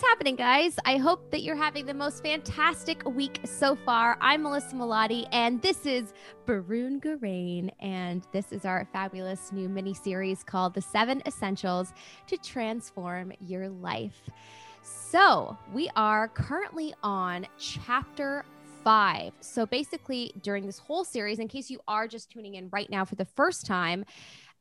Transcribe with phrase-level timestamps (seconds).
[0.00, 0.76] What's happening, guys?
[0.86, 4.16] I hope that you're having the most fantastic week so far.
[4.22, 6.14] I'm Melissa Melottey, and this is
[6.46, 11.92] Barun Garain, and this is our fabulous new mini series called The Seven Essentials
[12.28, 14.22] to Transform Your Life.
[14.80, 18.46] So, we are currently on chapter
[18.82, 19.34] five.
[19.42, 23.04] So, basically, during this whole series, in case you are just tuning in right now
[23.04, 24.06] for the first time,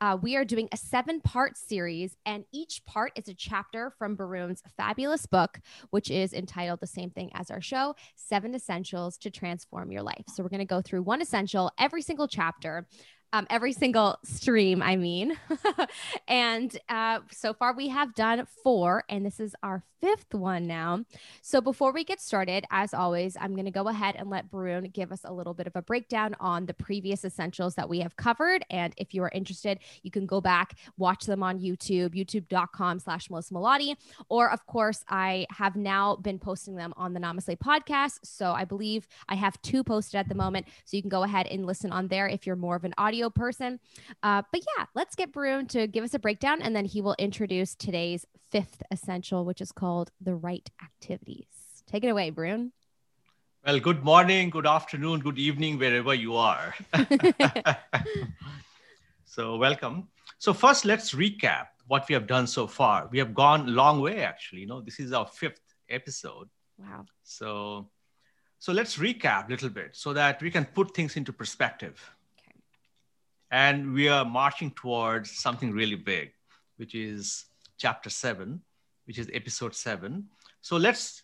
[0.01, 4.15] uh, we are doing a seven part series, and each part is a chapter from
[4.15, 9.29] Barun's fabulous book, which is entitled the same thing as our show Seven Essentials to
[9.29, 10.23] Transform Your Life.
[10.27, 12.87] So, we're going to go through one essential every single chapter
[13.33, 15.37] um, every single stream, I mean.
[16.27, 21.03] and uh, so far we have done four, and this is our fifth one now.
[21.41, 24.91] So before we get started, as always, I'm going to go ahead and let Barun
[24.93, 28.15] give us a little bit of a breakdown on the previous essentials that we have
[28.15, 28.63] covered.
[28.69, 33.29] And if you are interested, you can go back, watch them on YouTube, youtube.com slash
[33.29, 33.95] Melissa Melottey.
[34.29, 38.19] Or, of course, I have now been posting them on the NamaSLAY podcast.
[38.23, 40.67] So I believe I have two posted at the moment.
[40.85, 43.18] So you can go ahead and listen on there if you're more of an audio
[43.19, 43.79] audio person.
[44.23, 47.15] Uh, but yeah, let's get Barun to give us a breakdown and then he will
[47.19, 51.47] introduce today's fifth essential, which is called the right activities.
[51.85, 52.71] Take it away, Barun.
[53.65, 56.73] Well, good morning, good afternoon, good evening, wherever you are.
[59.25, 60.07] so, welcome.
[60.37, 63.09] So, first, let's recap what we have done so far.
[63.11, 64.61] We have gone a long way, actually.
[64.61, 66.47] You know, this is our fifth episode.
[66.77, 67.03] Wow.
[67.23, 67.89] So,
[68.59, 71.99] so let's recap a little bit so that we can put things into perspective
[73.51, 76.31] and we are marching towards something really big,
[76.77, 77.45] which is
[77.77, 78.61] chapter seven,
[79.05, 80.27] which is episode seven.
[80.61, 81.23] So let's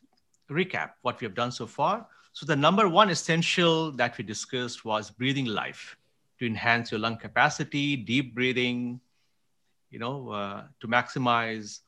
[0.49, 2.07] recap what we have done so far.
[2.33, 5.97] So the number one essential that we discussed was breathing life
[6.39, 8.99] to enhance your lung capacity, deep breathing,
[9.89, 11.79] you know, uh, to maximize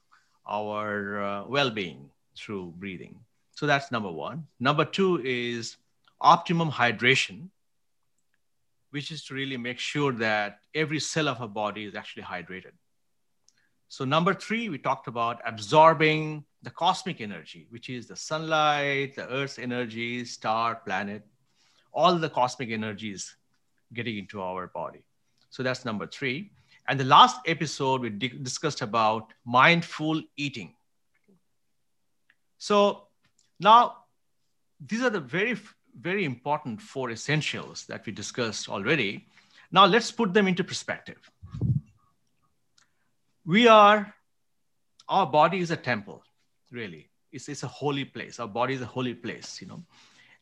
[0.48, 3.20] our uh, well-being through breathing.
[3.52, 4.48] So that's number one.
[4.60, 5.78] Number two is
[6.22, 7.50] optimum hydration
[8.92, 12.72] which is to really make sure that every cell of our body is actually hydrated.
[13.90, 19.30] So, number three, we talked about absorbing the cosmic energy, which is the sunlight, the
[19.30, 21.26] Earth's energy, star, planet,
[21.94, 23.36] all the cosmic energies
[23.94, 25.04] getting into our body.
[25.50, 26.52] So, that's number three.
[26.90, 30.74] And the last episode, we di- discussed about mindful eating.
[32.58, 33.08] So,
[33.60, 33.98] now
[34.80, 35.58] these are the very
[36.00, 39.26] very important four essentials that we discussed already.
[39.72, 41.18] Now let's put them into perspective.
[43.46, 44.14] We are,
[45.10, 46.24] our body is a temple,
[46.72, 47.10] really.
[47.32, 48.40] It's, it's a holy place.
[48.40, 49.84] Our body is a holy place, you know.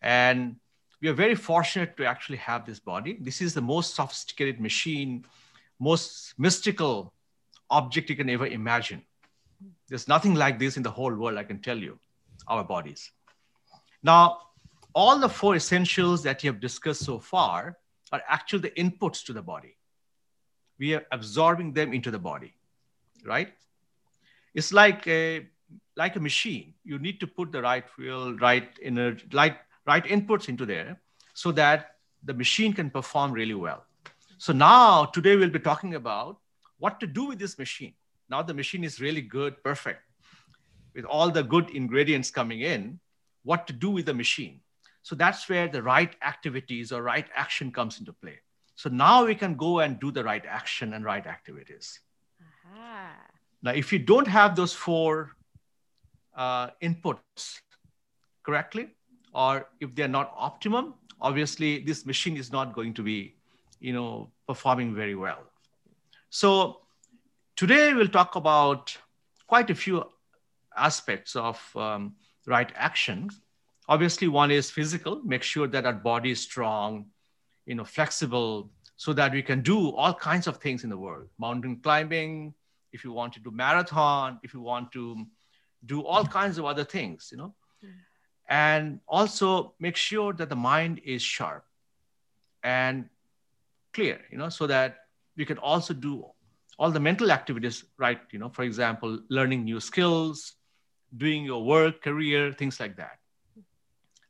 [0.01, 0.57] And
[1.01, 3.17] we are very fortunate to actually have this body.
[3.19, 5.25] This is the most sophisticated machine,
[5.79, 7.13] most mystical
[7.69, 9.03] object you can ever imagine.
[9.87, 11.99] There's nothing like this in the whole world, I can tell you,
[12.47, 13.11] our bodies.
[14.03, 14.39] Now,
[14.95, 17.77] all the four essentials that you have discussed so far
[18.13, 19.75] are actually the inputs to the body.
[20.79, 22.53] We are absorbing them into the body,
[23.25, 23.53] right?
[24.53, 25.47] It's like a
[25.97, 26.73] like a machine.
[26.83, 30.99] You need to put the right fuel, right energy, right, right inputs into there
[31.33, 33.85] so that the machine can perform really well.
[34.37, 36.39] So now today we'll be talking about
[36.79, 37.93] what to do with this machine.
[38.29, 40.01] Now the machine is really good, perfect,
[40.93, 42.99] with all the good ingredients coming in,
[43.43, 44.59] what to do with the machine.
[45.05, 48.39] So that's where the right activities or right action comes into play.
[48.73, 51.99] So now we can go and do the right action and right activities.
[52.41, 53.13] Uh-huh.
[53.61, 55.35] Now, if you don't have those four
[56.35, 57.59] uh, inputs
[58.43, 58.95] correctly,
[59.31, 63.35] or if they're not optimum, obviously this machine is not going to be,
[63.79, 65.43] you know, performing very well.
[66.31, 66.81] So
[67.55, 68.97] today we'll talk about
[69.45, 70.03] quite a few
[70.75, 72.15] aspects of um,
[72.47, 73.29] right action
[73.87, 77.05] obviously one is physical make sure that our body is strong
[77.65, 81.27] you know flexible so that we can do all kinds of things in the world.
[81.37, 82.53] Mountain climbing
[82.93, 85.25] if you want to do marathon if you want to
[85.85, 87.53] do all kinds of other things you know.
[88.47, 91.65] And also make sure that the mind is sharp
[92.63, 93.09] and
[93.91, 94.97] clear you know so that
[95.35, 96.25] we can also do
[96.77, 100.55] all the mental activities right you know for example learning new skills
[101.17, 103.19] doing your work career things like that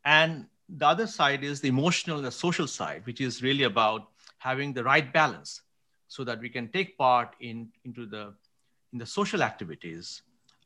[0.05, 4.73] and the other side is the emotional the social side, which is really about having
[4.73, 5.61] the right balance
[6.07, 8.33] so that we can take part in, into the,
[8.93, 10.21] in the social activities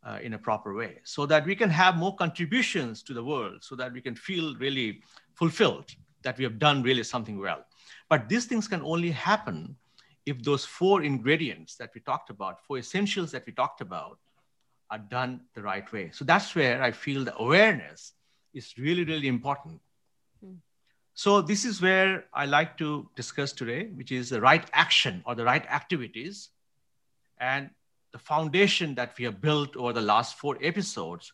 [0.05, 3.63] uh, in a proper way, so that we can have more contributions to the world,
[3.63, 5.01] so that we can feel really
[5.33, 5.85] fulfilled
[6.21, 7.65] that we have done really something well.
[8.09, 9.75] But these things can only happen
[10.25, 14.19] if those four ingredients that we talked about, four essentials that we talked about,
[14.91, 16.11] are done the right way.
[16.13, 18.13] So that's where I feel the awareness
[18.53, 19.79] is really, really important.
[20.43, 20.55] Hmm.
[21.13, 25.35] So this is where I like to discuss today, which is the right action or
[25.35, 26.49] the right activities
[27.39, 27.69] and
[28.11, 31.31] the foundation that we have built over the last four episodes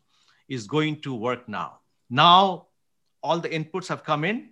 [0.47, 1.79] is going to work now.
[2.09, 2.67] Now,
[3.23, 4.49] all the inputs have come in.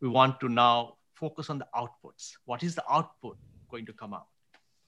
[0.00, 2.32] We want to now focus on the outputs.
[2.44, 3.36] What is the output
[3.70, 4.26] going to come out?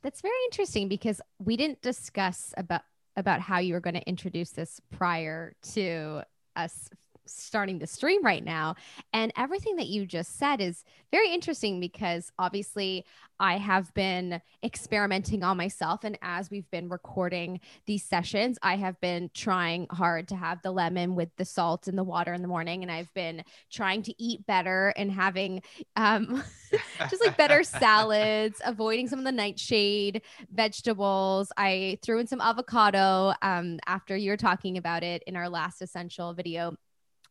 [0.02, 2.82] That's very interesting because we didn't discuss about
[3.14, 6.22] about how you were going to introduce this prior to
[6.56, 6.88] us
[7.26, 8.74] starting the stream right now.
[9.12, 13.04] And everything that you just said is very interesting because obviously
[13.40, 16.04] I have been experimenting on myself.
[16.04, 20.70] And as we've been recording these sessions, I have been trying hard to have the
[20.70, 22.82] lemon with the salt and the water in the morning.
[22.82, 25.62] And I've been trying to eat better and having
[25.96, 26.42] um,
[27.10, 30.22] just like better salads, avoiding some of the nightshade
[30.52, 31.50] vegetables.
[31.56, 35.82] I threw in some avocado um, after you were talking about it in our last
[35.82, 36.76] essential video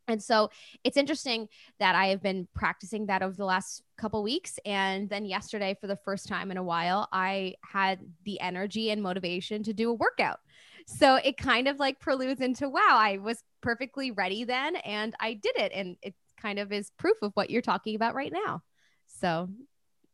[0.07, 0.49] and so
[0.83, 1.47] it's interesting
[1.79, 4.59] that I have been practicing that over the last couple weeks.
[4.65, 9.01] And then yesterday, for the first time in a while, I had the energy and
[9.01, 10.39] motivation to do a workout.
[10.87, 15.35] So it kind of like preludes into wow, I was perfectly ready then and I
[15.35, 15.71] did it.
[15.73, 18.63] And it kind of is proof of what you're talking about right now.
[19.07, 19.49] So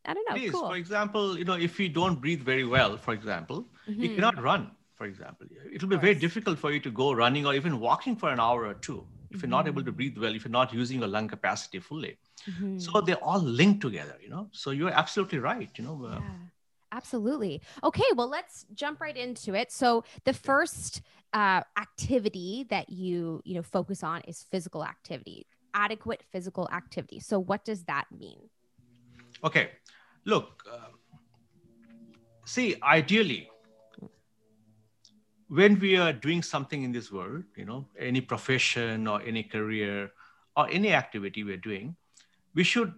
[0.06, 0.36] I don't know.
[0.36, 0.52] It is.
[0.52, 0.68] Cool.
[0.68, 4.02] For example, you know, if you don't breathe very well, for example, mm-hmm.
[4.02, 5.48] you cannot run, for example.
[5.72, 8.40] It will be very difficult for you to go running or even walking for an
[8.40, 9.06] hour or two
[9.38, 12.18] if you're not able to breathe well, if you're not using your lung capacity fully.
[12.50, 12.80] Mm-hmm.
[12.80, 14.50] So they're all linked together, you know.
[14.52, 16.06] So you're absolutely right, you know.
[16.06, 16.34] Uh, yeah,
[16.92, 17.62] absolutely.
[17.84, 19.72] Okay, well, let's jump right into it.
[19.72, 21.02] So the first
[21.34, 27.20] uh, activity that you you know focus on is physical activity, adequate physical activity.
[27.20, 28.50] So what does that mean?
[29.44, 29.70] Okay,
[30.26, 30.64] look.
[30.72, 30.92] Uh,
[32.46, 33.50] see, ideally,
[35.50, 40.12] when we are doing something in this world, you know, any profession or any career
[40.56, 41.96] or any activity we're doing,
[42.54, 42.94] we should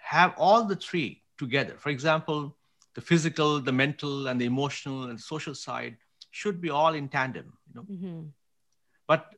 [0.00, 1.74] have all the three together.
[1.78, 2.56] For example,
[2.94, 5.96] the physical, the mental, and the emotional and social side
[6.30, 7.52] should be all in tandem.
[7.68, 8.20] You know, mm-hmm.
[9.06, 9.34] but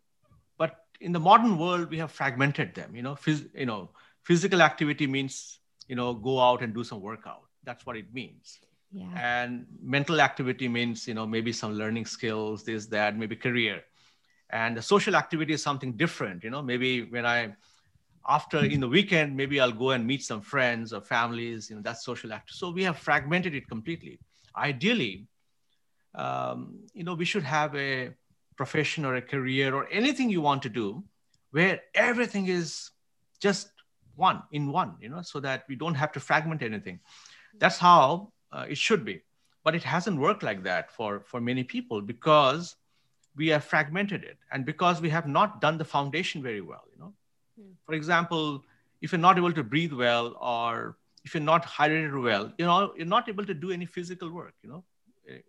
[0.59, 2.95] but in the modern world, we have fragmented them.
[2.95, 3.91] You know, phys- you know,
[4.23, 7.43] physical activity means you know go out and do some workout.
[7.65, 8.61] That's what it means
[8.93, 9.09] yeah.
[9.17, 13.83] and mental activity means you know maybe some learning skills this that maybe career.
[14.53, 16.63] And the social activity is something different you know.
[16.63, 17.55] Maybe when i
[18.29, 21.81] after in the weekend maybe i'll go and meet some friends or families you know
[21.83, 24.19] that's social activity so we have fragmented it completely.
[24.57, 25.27] Ideally
[26.15, 28.11] um, you know we should have a
[28.57, 31.03] profession or a career or anything you want to do
[31.53, 32.91] where everything is
[33.41, 33.71] just
[34.17, 37.01] one in one you know so that we don't have to fragment anything.
[37.59, 39.23] That's how uh, it should be.
[39.63, 42.77] But it hasn't worked like that for for many people because
[43.37, 46.99] we have fragmented it and because we have not done the foundation very well you
[46.99, 47.13] know?
[47.61, 47.75] Mm.
[47.87, 48.65] for example
[49.01, 52.93] if you're not able to breathe well or if you're not hydrated well you know
[52.97, 54.85] you're not able to do any physical work you know?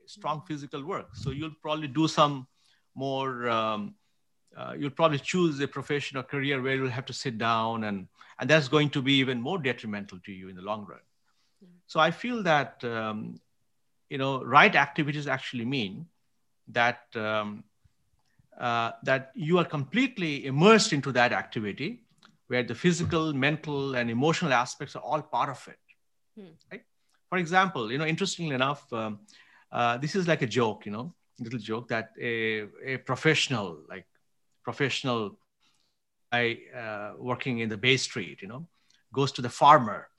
[0.05, 0.45] Strong hmm.
[0.45, 1.15] physical work.
[1.15, 2.47] So you'll probably do some
[2.93, 3.95] more um,
[4.55, 8.07] uh, you'll probably choose a profession or career where you'll have to sit down and
[8.39, 10.99] and that's going to be even more detrimental to you in the long run
[11.91, 13.41] so I feel that um,
[14.09, 16.05] you know right activities actually mean
[16.69, 17.65] that um,
[18.57, 22.05] uh, that you are completely immersed into that activity,
[22.47, 25.79] where the physical, mental, and emotional aspects are all part of it.
[26.39, 26.53] Hmm.
[26.71, 26.83] Right?
[27.29, 29.19] For example, you know, interestingly enough, um,
[29.69, 34.05] uh, this is like a joke, you know, little joke that a, a professional, like
[34.63, 35.37] professional
[36.31, 38.65] guy uh, working in the Bay Street, you know,
[39.11, 40.10] goes to the farmer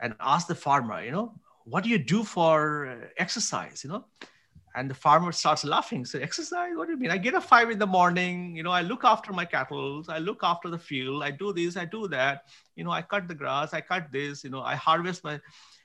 [0.00, 4.04] and ask the farmer, you know, what do you do for exercise, you know?
[4.74, 6.04] And the farmer starts laughing.
[6.04, 6.72] So exercise?
[6.74, 7.10] What do you mean?
[7.10, 8.54] I get up five in the morning.
[8.54, 10.04] You know, I look after my cattle.
[10.08, 11.22] I look after the field.
[11.22, 11.76] I do this.
[11.76, 12.44] I do that.
[12.76, 13.74] You know, I cut the grass.
[13.74, 14.44] I cut this.
[14.44, 15.40] You know, I harvest my.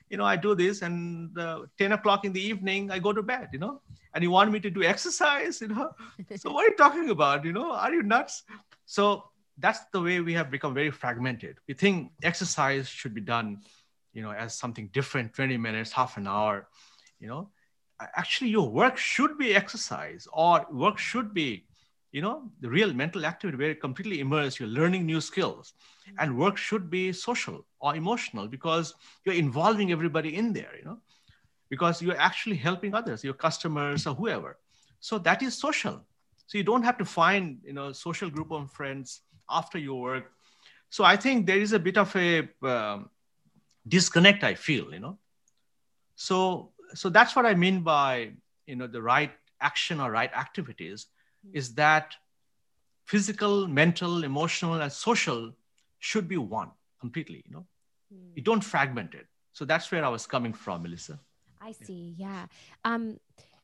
[0.09, 3.23] You know, I do this, and uh, ten o'clock in the evening, I go to
[3.23, 3.49] bed.
[3.51, 3.81] You know,
[4.13, 5.59] and you want me to do exercise?
[5.61, 5.89] You know,
[6.35, 7.45] so what are you talking about?
[7.45, 8.43] You know, are you nuts?
[8.85, 9.23] So
[9.57, 11.57] that's the way we have become very fragmented.
[11.67, 13.61] We think exercise should be done
[14.13, 16.67] you know as something different 20 minutes half an hour
[17.19, 17.49] you know.
[18.15, 21.65] Actually your work should be exercise or work should be
[22.11, 25.73] you know the real mental activity where you're completely immersed you're learning new skills.
[26.19, 28.93] And work should be social or emotional because
[29.25, 30.99] you're involving everybody in there you know
[31.69, 34.57] because you're actually helping others your customers or whoever.
[34.99, 36.03] So that is social.
[36.45, 40.31] So you don't have to find you know social group of friends after your work.
[40.89, 43.09] So i think there is a bit of a um,
[43.87, 45.17] disconnect i feel you know
[46.15, 48.31] so so that's what i mean by
[48.65, 51.07] you know the right action or right activities
[51.51, 52.15] is that
[53.05, 55.51] physical, mental, emotional, and social
[55.99, 57.43] should be one completely.
[57.45, 57.65] You know,
[58.13, 58.31] mm.
[58.35, 59.27] you don't fragment it.
[59.51, 61.19] So that's where I was coming from, Melissa.
[61.61, 62.15] I see.
[62.17, 62.45] Yeah.
[62.85, 63.17] Um,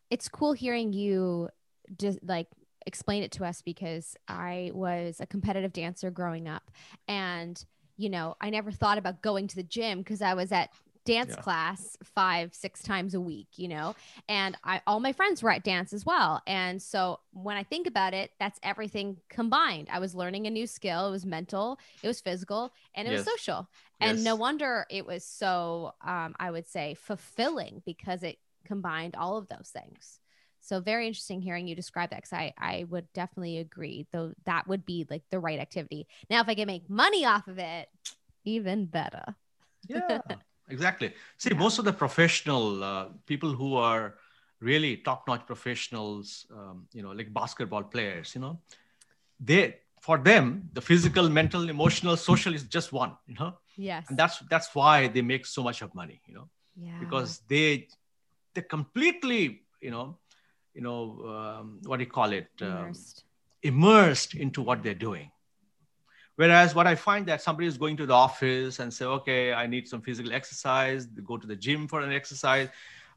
[0.09, 1.49] it's cool hearing you
[1.97, 2.47] just like
[2.85, 6.71] explain it to us because I was a competitive dancer growing up
[7.07, 7.63] and
[7.99, 10.69] you know, I never thought about going to the gym because I was at
[11.05, 11.41] dance yeah.
[11.41, 13.95] class five six times a week you know
[14.27, 17.87] and i all my friends were at dance as well and so when i think
[17.87, 22.07] about it that's everything combined i was learning a new skill it was mental it
[22.07, 23.25] was physical and it yes.
[23.25, 23.67] was social
[24.01, 24.25] and yes.
[24.25, 29.47] no wonder it was so um, i would say fulfilling because it combined all of
[29.47, 30.19] those things
[30.61, 34.67] so very interesting hearing you describe that because I, I would definitely agree though that
[34.67, 37.89] would be like the right activity now if i can make money off of it
[38.45, 39.35] even better
[39.87, 40.19] yeah
[40.69, 41.13] exactly.
[41.37, 41.57] See, yeah.
[41.57, 44.15] most of the professional uh, people who are
[44.59, 48.59] really top-notch professionals, um, you know, like basketball players, you know,
[49.39, 53.57] they for them the physical, mental, emotional, social is just one, you know.
[53.75, 54.05] Yes.
[54.09, 56.49] And that's that's why they make so much of money, you know.
[56.75, 56.99] Yeah.
[56.99, 57.87] Because they
[58.53, 60.17] they completely, you know,
[60.79, 61.01] you know,
[61.35, 62.47] um, what do you call it?
[62.61, 63.23] Um, immersed.
[63.63, 65.29] immersed into what they're doing
[66.39, 69.67] Whereas what I find that somebody is going to the office and say, okay, I
[69.67, 72.69] need some physical exercise, they go to the gym for an exercise.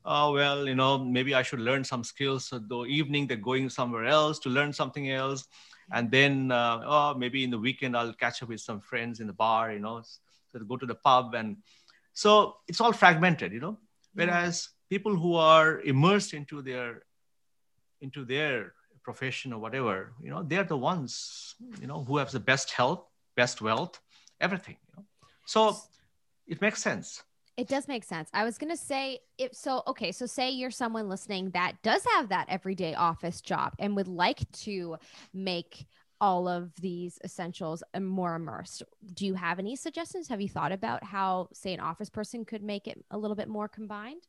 [0.05, 2.47] Oh, well, you know, maybe I should learn some skills.
[2.47, 5.47] So the evening they're going somewhere else to learn something else.
[5.93, 9.29] And then, uh, oh, maybe in the weekend I'll catch up with some friends in
[9.29, 11.37] the bar, you know, so go to the pub.
[11.37, 11.59] And
[12.15, 13.79] so it's all fragmented, you know,
[14.15, 17.05] whereas people who are immersed into their,
[18.03, 22.41] into their profession or whatever, you know, they're the ones, you know, who have the
[22.41, 23.05] best health,
[23.37, 23.99] best wealth,
[24.41, 24.77] everything.
[24.89, 25.07] You know?
[25.47, 25.77] So
[26.47, 27.23] it makes sense.
[27.57, 28.31] It does make sense.
[28.33, 32.05] I was going to say if so okay, so say you're someone listening that does
[32.15, 34.97] have that everyday office job and would like to
[35.35, 35.87] make
[36.19, 38.83] all of these essentials more immersed.
[39.15, 40.29] Do you have any suggestions?
[40.29, 43.49] Have you thought about how say an office person could make it a little bit
[43.49, 44.23] more combined?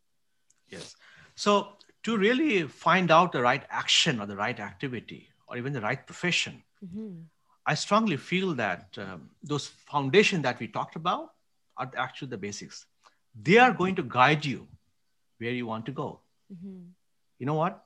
[0.70, 0.96] Yes.
[1.36, 5.82] So to really find out the right action or the right activity or even the
[5.82, 7.22] right profession, mm-hmm.
[7.66, 11.34] I strongly feel that um, those foundation that we talked about
[11.78, 12.86] are actually the basics.
[13.42, 14.68] They are going to guide you
[15.38, 16.20] where you want to go.
[16.54, 16.80] Mm-hmm.
[17.40, 17.84] You know what?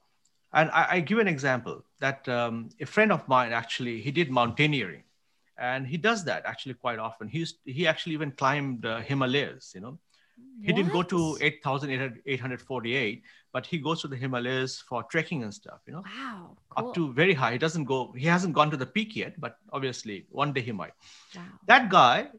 [0.53, 4.31] And I, I give an example that um, a friend of mine actually he did
[4.31, 5.03] mountaineering,
[5.57, 7.27] and he does that actually quite often.
[7.27, 9.73] He used, he actually even climbed uh, Himalayas.
[9.75, 9.99] You know,
[10.61, 15.81] he didn't go to 8,848, but he goes to the Himalayas for trekking and stuff,
[15.87, 16.03] you know.
[16.05, 16.57] Wow.
[16.69, 16.89] Cool.
[16.89, 17.53] Up to very high.
[17.53, 20.71] He doesn't go, he hasn't gone to the peak yet, but obviously one day he
[20.71, 20.93] might.
[21.35, 21.43] Wow.
[21.67, 22.29] That guy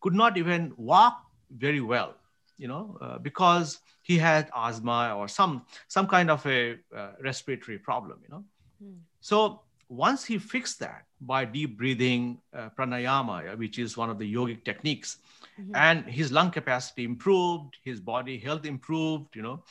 [0.00, 2.14] could not even walk very well,
[2.58, 7.78] you know, uh, because he had asthma or some some kind of a uh, respiratory
[7.78, 8.44] problem, you know.
[8.82, 8.98] Hmm.
[9.20, 14.34] So once he fixed that by deep breathing, uh, pranayama, which is one of the
[14.34, 15.18] yogic techniques,
[15.60, 15.74] mm-hmm.
[15.74, 19.64] and his lung capacity improved, his body health improved, you know.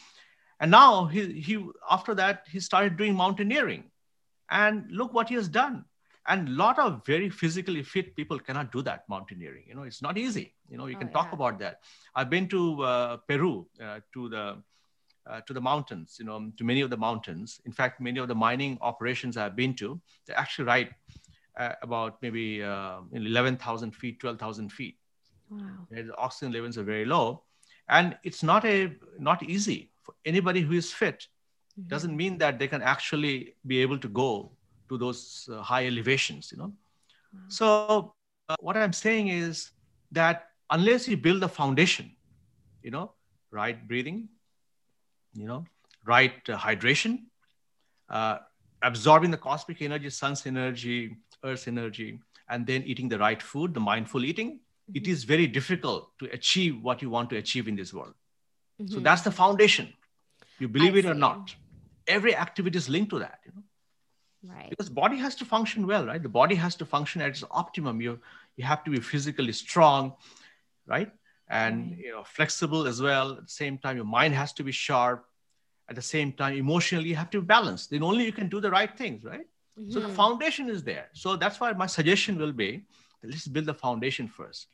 [0.59, 3.85] And now he, he after that he started doing mountaineering,
[4.51, 5.85] and look what he has done.
[6.27, 9.63] And a lot of very physically fit people cannot do that mountaineering.
[9.67, 10.53] You know, it's not easy.
[10.69, 11.13] You know, you oh, can yeah.
[11.13, 11.79] talk about that.
[12.13, 14.57] I've been to uh, Peru, uh, to the
[15.29, 17.62] uh, to the mountains, you know, to many of the mountains.
[17.65, 20.89] In fact, many of the mining operations I've been to, they actually right
[21.57, 24.98] uh, about maybe uh, 11,000 feet, 12,000 feet.
[25.50, 25.59] Wow.
[25.91, 27.43] The oxygen levels are very low,
[27.89, 31.27] and it's not a not easy for anybody who is fit.
[31.79, 31.89] Mm-hmm.
[31.89, 34.51] Doesn't mean that they can actually be able to go
[34.89, 36.51] to those uh, high elevations.
[36.51, 36.74] You know,
[37.33, 37.41] wow.
[37.48, 38.13] so
[38.48, 39.71] uh, what I'm saying is
[40.12, 42.15] that unless you build a foundation,
[42.83, 43.13] you know,
[43.51, 44.29] right breathing,
[45.39, 45.65] you know,
[46.05, 47.24] right uh, hydration,
[48.10, 48.38] uh,
[48.81, 52.19] absorbing the cosmic energy, sun's energy, earth's energy,
[52.50, 54.60] and then eating the right food, the mindful eating,
[54.93, 58.13] it is very difficult to achieve what you want to achieve in this world.
[58.81, 58.93] Mm-hmm.
[58.93, 59.93] So that's the foundation.
[60.58, 61.10] You believe I it see.
[61.10, 61.55] or not.
[62.08, 63.63] Every activity is linked to that, you know.
[64.55, 64.69] Right.
[64.69, 66.22] Because body has to function well, right?
[66.22, 68.00] The body has to function at its optimum.
[68.00, 68.19] You
[68.55, 70.13] you have to be physically strong,
[70.88, 71.12] right?
[71.50, 72.00] And right.
[72.00, 73.34] you know, flexible as well.
[73.34, 75.25] At the same time, your mind has to be sharp.
[75.89, 77.88] At the same time, emotionally, you have to balance.
[77.88, 79.48] Then only you can do the right things, right?
[79.79, 79.91] Mm-hmm.
[79.91, 80.15] So the mm-hmm.
[80.15, 81.08] foundation is there.
[81.13, 82.86] So that's why my suggestion will be
[83.24, 84.67] let's build the foundation first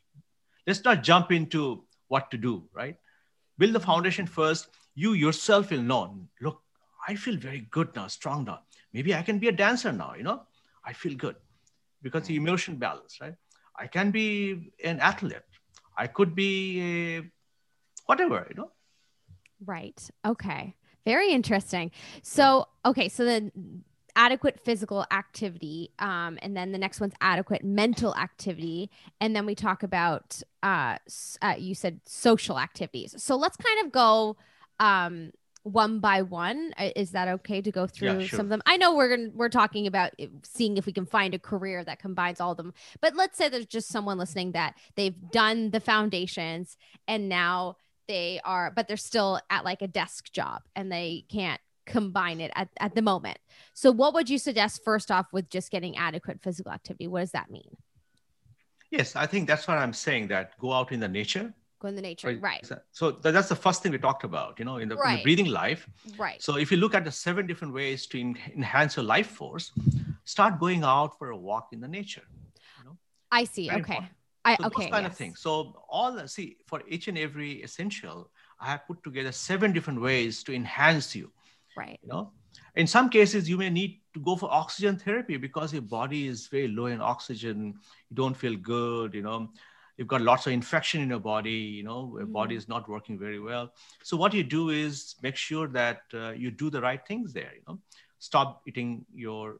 [0.66, 2.96] let's not jump into what to do, right?
[3.58, 4.68] Build the foundation first.
[4.94, 6.62] You yourself will know, look,
[7.06, 8.60] I feel very good now, strong now.
[8.92, 10.42] Maybe I can be a dancer now, you know?
[10.84, 11.36] I feel good
[12.02, 13.34] because the emotion balance, right?
[13.78, 15.42] I can be an athlete.
[15.96, 17.22] I could be a
[18.06, 18.70] whatever, you know?
[19.64, 20.10] Right.
[20.26, 20.74] Okay.
[21.06, 21.92] Very interesting.
[22.22, 23.08] So, okay.
[23.08, 23.84] So then
[24.16, 29.54] adequate physical activity, um, and then the next one's adequate mental activity, and then we
[29.54, 30.96] talk about uh,
[31.42, 33.14] uh, you said social activities.
[33.18, 34.36] So let's kind of go
[34.80, 35.30] um,
[35.62, 36.72] one by one.
[36.96, 38.38] Is that okay to go through yeah, sure.
[38.38, 38.62] some of them?
[38.66, 41.98] I know we're gonna, we're talking about seeing if we can find a career that
[41.98, 45.80] combines all of them, but let's say there's just someone listening that they've done the
[45.80, 51.24] foundations and now they are, but they're still at like a desk job and they
[51.28, 53.38] can't combine it at, at the moment.
[53.72, 57.06] So, what would you suggest first off with just getting adequate physical activity?
[57.06, 57.76] What does that mean?
[58.90, 60.28] Yes, I think that's what I'm saying.
[60.28, 61.52] That go out in the nature.
[61.78, 62.42] Go in the nature, right?
[62.42, 62.70] right.
[62.92, 65.10] So that's the first thing we talked about, you know, in the, right.
[65.10, 65.86] in the, breathing life.
[66.16, 66.42] Right.
[66.42, 69.72] So if you look at the seven different ways to enhance your life force,
[70.24, 72.22] start going out for a walk in the nature.
[72.78, 72.96] You know?
[73.30, 73.68] I see.
[73.68, 73.92] Very okay.
[73.94, 74.15] Important.
[74.46, 74.84] I, so okay.
[74.84, 75.12] Those kind yes.
[75.12, 75.40] of things.
[75.40, 80.44] So all see for each and every essential, I have put together seven different ways
[80.44, 81.32] to enhance you.
[81.76, 81.98] Right.
[82.02, 82.32] You know,
[82.76, 86.46] in some cases you may need to go for oxygen therapy because your body is
[86.46, 87.74] very low in oxygen.
[88.08, 89.14] You don't feel good.
[89.14, 89.50] You know,
[89.96, 91.50] you've got lots of infection in your body.
[91.50, 92.32] You know, your mm-hmm.
[92.32, 93.72] body is not working very well.
[94.04, 97.52] So what you do is make sure that uh, you do the right things there.
[97.56, 97.78] You know,
[98.20, 99.56] stop eating your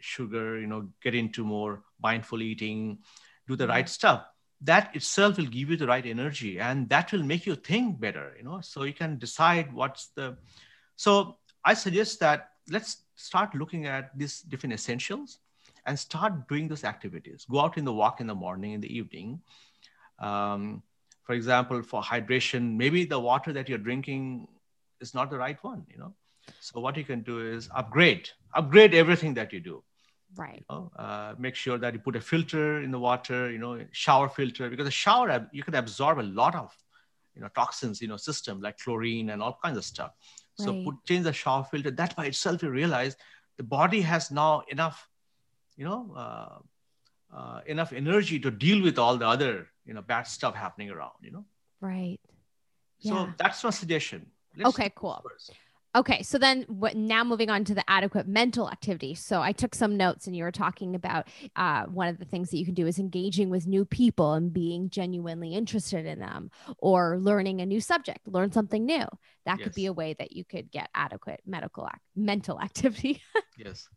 [0.00, 0.58] sugar.
[0.58, 3.00] You know, get into more mindful eating.
[3.50, 4.26] Do the right stuff
[4.60, 8.34] that itself will give you the right energy and that will make you think better
[8.38, 8.60] you know?
[8.60, 10.36] So you can decide what's the
[10.96, 15.38] so i suggest that let's start looking at these different essentials
[15.86, 17.46] and start doing those activities.
[17.50, 19.40] Go out in the walk in the morning in the evening.
[20.18, 20.82] Um,
[21.24, 24.46] for example for hydration maybe the water that you're drinking
[25.00, 26.14] is not the right one you know?
[26.60, 29.82] So what you can do is upgrade upgrade everything that you do
[30.36, 30.64] right.
[30.70, 33.84] You know, uh, make sure that you put a filter in the water you know
[33.92, 36.74] shower filter because a shower you can absorb a lot of
[37.34, 40.12] you know toxins you know system like chlorine and all kinds of stuff.
[40.58, 40.64] Right.
[40.66, 41.90] so put change the shower filter.
[41.90, 43.16] That by itself you realize
[43.56, 45.08] the body has now enough
[45.76, 46.58] you know uh,
[47.36, 51.12] uh, enough energy to deal with all the other you know bad stuff happening around
[51.22, 51.44] you know?
[51.80, 52.20] Right.
[53.00, 53.12] Yeah.
[53.12, 54.26] so that's my suggestion.
[54.56, 55.24] Let's okay cool.
[55.28, 55.52] first.
[55.96, 59.14] Okay, so then what, now moving on to the adequate mental activity.
[59.16, 61.26] So I took some notes, and you were talking about
[61.56, 64.52] uh, one of the things that you can do is engaging with new people and
[64.52, 69.04] being genuinely interested in them, or learning a new subject, learn something new.
[69.46, 69.64] That yes.
[69.64, 73.20] could be a way that you could get adequate medical ac- mental activity.
[73.58, 73.88] yes.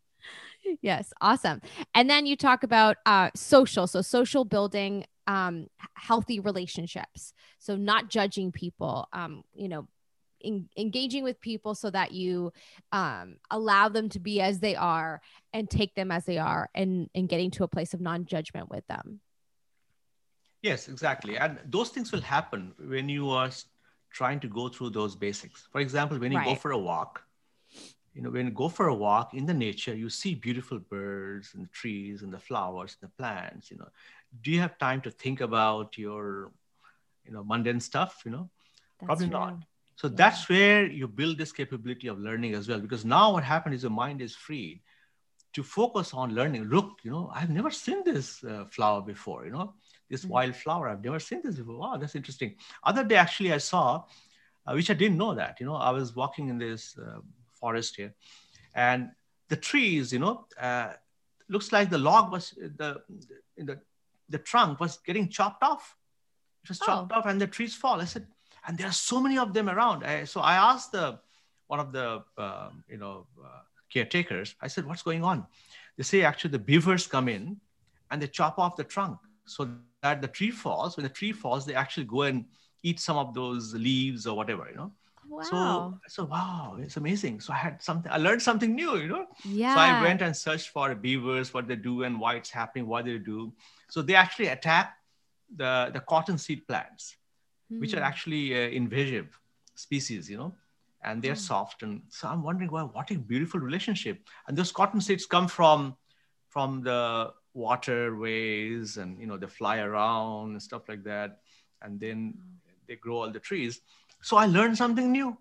[0.82, 1.62] Yes, awesome.
[1.93, 7.34] And then you talk about uh, social, so social building um, healthy relationships.
[7.60, 9.88] So not judging people, um, you know,
[10.43, 12.51] in, engaging with people so that you
[12.91, 15.21] um, allow them to be as they are
[15.53, 18.86] and take them as they are and, and getting to a place of non-judgment with
[18.88, 19.19] them.
[20.62, 21.38] Yes exactly.
[21.38, 23.49] And those things will happen when you are
[24.12, 25.67] trying to go through those basics.
[25.71, 26.47] For example when you right.
[26.47, 27.23] go for a walk
[28.13, 31.53] you know when you go for a walk in the nature you see beautiful birds
[31.53, 33.88] and the trees and the flowers and the plants you know.
[34.41, 36.51] Do you have time to think about your
[37.25, 38.49] you know mundane stuff you know?
[38.99, 39.39] That's probably true.
[39.39, 39.58] not
[39.95, 42.79] so that's where you build this capability of learning as well.
[42.79, 44.82] Because now what happened is your mind is free
[45.53, 46.65] to focus on learning.
[46.65, 49.75] Look, you know, I've never seen this uh, flower before, you know,
[50.10, 50.32] this mm-hmm.
[50.32, 50.89] wild flower.
[50.89, 51.77] I've never seen this before.
[51.77, 52.56] Wow, that's interesting.
[52.84, 54.03] Other day, actually, I saw,
[54.65, 57.19] uh, which I didn't know that, you know, I was walking in this uh,
[57.51, 58.13] forest here
[58.73, 59.12] and
[59.49, 60.93] the trees, you know, uh,
[61.49, 63.01] looks like the log was, the,
[63.58, 63.79] the,
[64.29, 65.95] the trunk was getting chopped off.
[66.63, 67.17] It was chopped oh.
[67.17, 68.01] off and the trees fall.
[68.01, 68.25] I said,
[68.67, 70.04] and there are so many of them around.
[70.04, 71.19] I, so I asked the
[71.67, 74.56] one of the um, you know uh, caretakers.
[74.62, 75.45] I said, "What's going on?"
[75.97, 77.58] They say actually the beavers come in
[78.10, 79.69] and they chop off the trunk so
[80.02, 80.97] that the tree falls.
[80.97, 82.45] When the tree falls, they actually go and
[82.82, 84.91] eat some of those leaves or whatever, you know.
[85.28, 85.43] Wow.
[85.43, 87.39] So, so wow, it's amazing.
[87.39, 89.28] So I had something, I learned something new, you know.
[89.45, 89.73] Yeah.
[89.73, 93.06] So I went and searched for beavers, what they do and why it's happening, what
[93.06, 93.54] they do.
[93.89, 94.97] So they actually attack
[95.56, 97.15] the, the cotton seed plants
[97.73, 97.79] mm.
[97.79, 98.03] which are hmm.
[98.03, 99.39] actually uh, invasive
[99.75, 100.53] species, you know,
[101.03, 101.49] and they're mm.
[101.51, 101.83] soft.
[101.83, 104.19] And so I'm wondering, well, what a beautiful relationship.
[104.47, 105.95] And those cotton seeds come from
[106.49, 111.39] from the waterways, and you know, they fly around and stuff like that,
[111.81, 112.36] and then
[112.88, 113.81] they grow all the trees.
[114.21, 115.38] So I learned something new.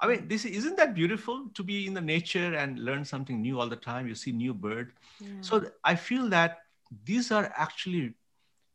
[0.00, 3.58] I mean, this isn't that beautiful to be in the nature and learn something new
[3.58, 4.06] all the time.
[4.06, 4.92] You see new bird.
[5.18, 5.28] Yeah.
[5.40, 6.58] So I feel that
[7.04, 8.14] these are actually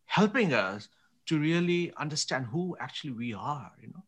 [0.05, 0.89] helping us
[1.27, 4.03] to really understand who actually we are you know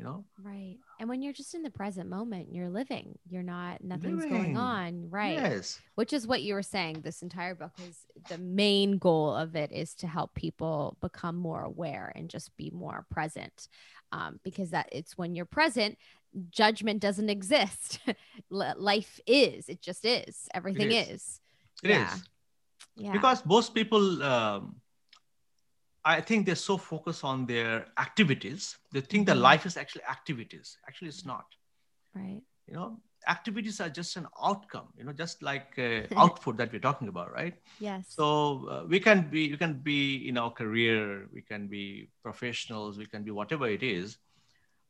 [0.00, 0.24] you know?
[0.42, 0.78] Right.
[0.98, 3.18] And when you're just in the present moment you're living.
[3.28, 4.30] You're not nothing's Living.
[4.30, 5.10] going on.
[5.10, 5.34] Right.
[5.34, 5.78] Yes.
[5.94, 7.98] Which is what you were saying this entire book is
[8.30, 12.70] the main goal of it is to help people become more aware and just be
[12.70, 13.68] more present.
[14.12, 15.98] Um, because that it's when you're present
[16.50, 18.00] judgment doesn't exist.
[18.50, 20.48] Life is it just is.
[20.54, 21.08] Everything is.
[21.08, 21.40] is.
[21.82, 21.96] It is.
[21.96, 22.16] Yeah.
[22.96, 23.12] yeah.
[23.12, 24.79] Because most people um,
[26.04, 29.42] i think they're so focused on their activities they think that Mhm.
[29.42, 30.76] life is actually activities.
[30.88, 31.46] Actually it's not.
[32.14, 32.42] Right.
[32.66, 36.80] You know activities are just an outcome you know just like uh, output that we're
[36.80, 37.54] talking about right?
[37.78, 38.06] Yes.
[38.08, 42.98] So uh, we can be we can be in our career we can be professionals
[42.98, 44.18] we can be whatever it is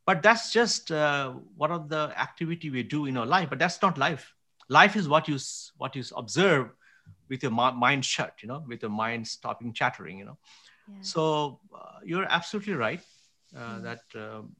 [0.05, 3.81] but that's just uh, one of the activity we do in our life but that's
[3.81, 4.33] not life.
[4.69, 5.37] Life is what you
[5.77, 6.71] what you observe
[7.29, 10.37] with your mind shut you know with your mind stopping chattering you know
[10.91, 11.01] yeah.
[11.01, 13.01] so uh, you're absolutely right
[13.55, 13.83] uh, Mm.
[13.83, 14.55] that um,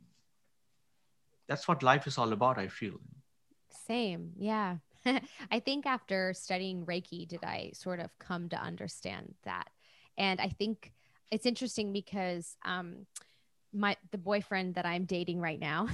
[1.48, 3.00] that's what life is all about i feel
[3.88, 4.32] Same.
[4.38, 4.78] Yeah.
[5.52, 9.68] I think after studying Reiki, did I sort of come to understand that.
[10.18, 10.94] And I think
[11.32, 13.08] it's interesting because um,
[13.74, 15.88] my the boyfriend that I'm dating right now,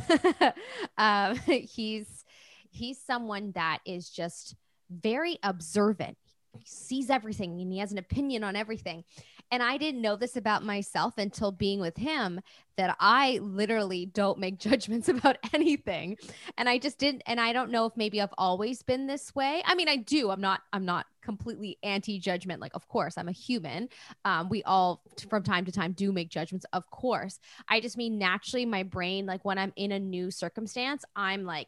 [0.97, 2.25] um, he's
[2.69, 4.55] he's someone that is just
[4.89, 6.17] very observant.
[6.59, 9.05] He sees everything and he has an opinion on everything.
[9.51, 12.41] And I didn't know this about myself until being with him
[12.77, 16.17] that I literally don't make judgments about anything.
[16.57, 19.61] And i just didn't and i don't know if maybe i've always been this way.
[19.65, 23.33] I mean i do i'm not i'm not completely anti-judgment like of course i'm a
[23.33, 23.89] human.
[24.25, 27.39] Um, we all from time to time do make judgments of course.
[27.67, 31.67] I just mean naturally my brain like when i'm in a new circumstance i'm like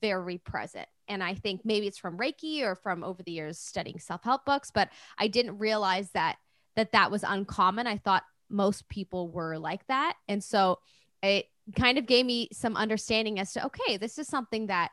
[0.00, 0.88] very present.
[1.08, 4.70] And i think maybe it's from reiki or from over the years studying self-help books
[4.70, 4.88] but
[5.18, 6.36] i didn't realize that
[6.80, 7.86] that that was uncommon.
[7.86, 10.14] I thought most people were like that.
[10.28, 10.78] And so
[11.22, 14.90] it kind of gave me some understanding as to okay this is something that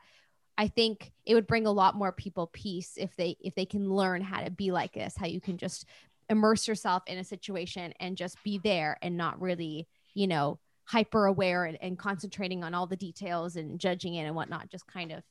[0.56, 3.90] i think it would bring a lot more people peace if they if they can
[3.90, 5.86] learn how to be like this how you can just
[6.28, 11.26] immerse yourself in a situation and just be there and not really you know hyper
[11.26, 15.10] aware and, and concentrating on all the details and judging it and whatnot just kind
[15.10, 15.22] of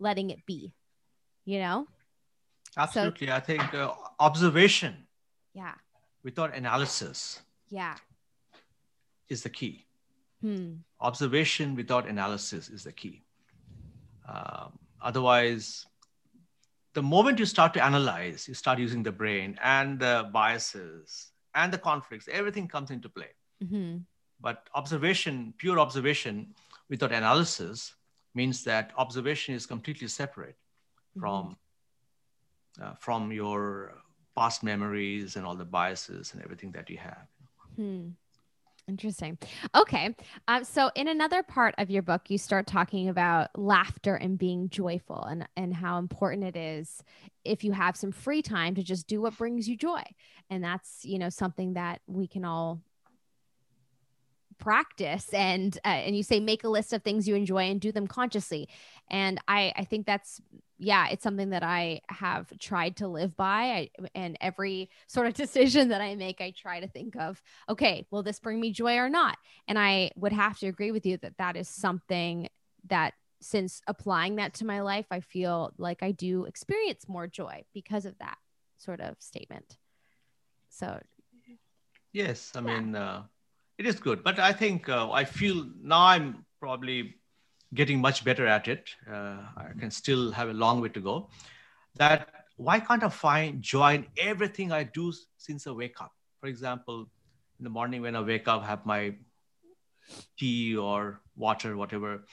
[0.00, 0.72] letting it be
[1.44, 1.86] you know?
[2.76, 3.30] Absolutely.
[3.30, 5.06] I think uh, observation
[5.54, 5.72] yeah
[6.26, 7.18] without analysis
[7.80, 7.96] yeah
[9.28, 9.86] is the key
[10.46, 10.74] hmm.
[11.00, 13.22] observation without analysis is the key.
[14.28, 15.86] Um, otherwise,
[16.94, 21.72] the moment you start to analyze, you start using the brain and the biases and
[21.72, 23.32] the conflicts, everything comes into play.
[23.60, 23.98] hmm
[24.40, 26.54] But observation, pure observation
[26.90, 27.94] without analysis,
[28.34, 30.58] means that observation is completely separate
[31.18, 31.56] from
[32.82, 33.94] uh, from your
[34.36, 37.26] past memories and all the biases and everything that you have.
[37.76, 38.08] Hmm.
[38.88, 39.36] Interesting.
[39.74, 40.14] Okay.
[40.46, 44.68] Um, so, in another part of your book, you start talking about laughter and being
[44.68, 47.02] joyful and, and how important it is
[47.44, 50.02] if you have some free time to just do what brings you joy.
[50.50, 52.80] And that's, you know, something that we can all
[54.58, 57.92] practice and uh, and you say make a list of things you enjoy and do
[57.92, 58.68] them consciously.
[59.08, 60.40] And i i think that's
[60.78, 63.62] yeah it's something that i have tried to live by.
[63.62, 68.06] I, and every sort of decision that i make i try to think of okay
[68.10, 69.38] will this bring me joy or not?
[69.68, 72.48] And i would have to agree with you that that is something
[72.88, 77.62] that since applying that to my life i feel like i do experience more joy
[77.74, 78.38] because of that
[78.78, 79.76] sort of statement.
[80.68, 81.00] So
[82.12, 82.80] Yes, I Yeah.
[82.80, 83.24] mean, uh,
[83.78, 87.16] it is good, but I think uh, I feel now I'm probably
[87.74, 88.88] getting much better at it.
[89.10, 91.28] Uh, I can still have a long way to go.
[91.96, 96.12] That why can't I find joy in everything I do since I wake up?
[96.40, 97.06] For example,
[97.58, 99.14] in the morning when I wake up, have my
[100.38, 102.24] tea or water, whatever.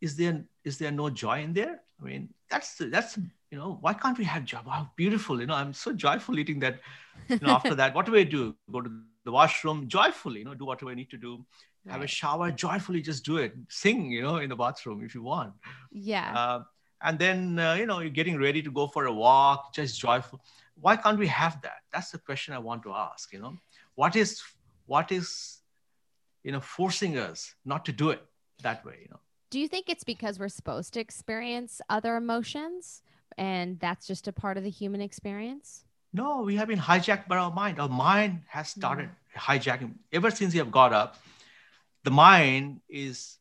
[0.00, 1.80] Is there is there no joy in there?
[2.00, 3.16] I mean, that's that's
[3.50, 4.60] you know why can't we have joy?
[4.66, 5.40] Wow, beautiful!
[5.40, 6.80] You know, I'm so joyful eating that
[7.28, 8.54] you know, after that, what do I do?
[8.70, 8.90] Go to
[9.26, 11.44] the washroom joyfully, you know, do whatever I need to do.
[11.88, 13.52] Have a shower joyfully, just do it.
[13.68, 15.52] Sing, you know, in the bathroom if you want.
[15.92, 16.60] yeah Uh,
[17.06, 20.40] and then, uh, you know, you're getting ready to go for a walk, just joyful.
[20.84, 21.80] Why can't we have that?
[21.92, 23.54] That's the question I want to ask, you know.
[23.94, 24.42] What is,
[24.86, 25.28] what is,
[26.42, 28.22] you know, forcing us not to do it
[28.62, 29.20] that way, you know?
[29.50, 33.02] do you think it's because we're supposed to experience other emotions
[33.38, 35.85] and that's just a part of the human experience
[36.16, 37.78] No, we have been hijacked by our mind.
[37.78, 41.16] Our mind has started hijacking ever since you have got up.
[42.04, 43.36] The mind is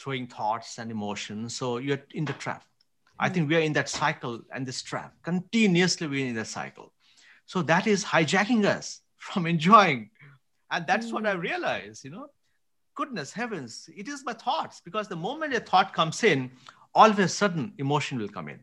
[0.00, 1.54] throwing thoughts and emotions.
[1.54, 2.64] So you're in the trap.
[3.18, 5.12] I think we are in that cycle and this trap.
[5.22, 6.92] Continuously, we're in that cycle.
[7.46, 10.10] So that is hijacking us from enjoying.
[10.70, 11.40] And that's what I Mm.
[11.50, 12.28] realized, you know.
[12.96, 16.50] goodness heavens, it is my thoughts because the moment a thought comes in,
[16.94, 18.60] all of a sudden emotion will come in.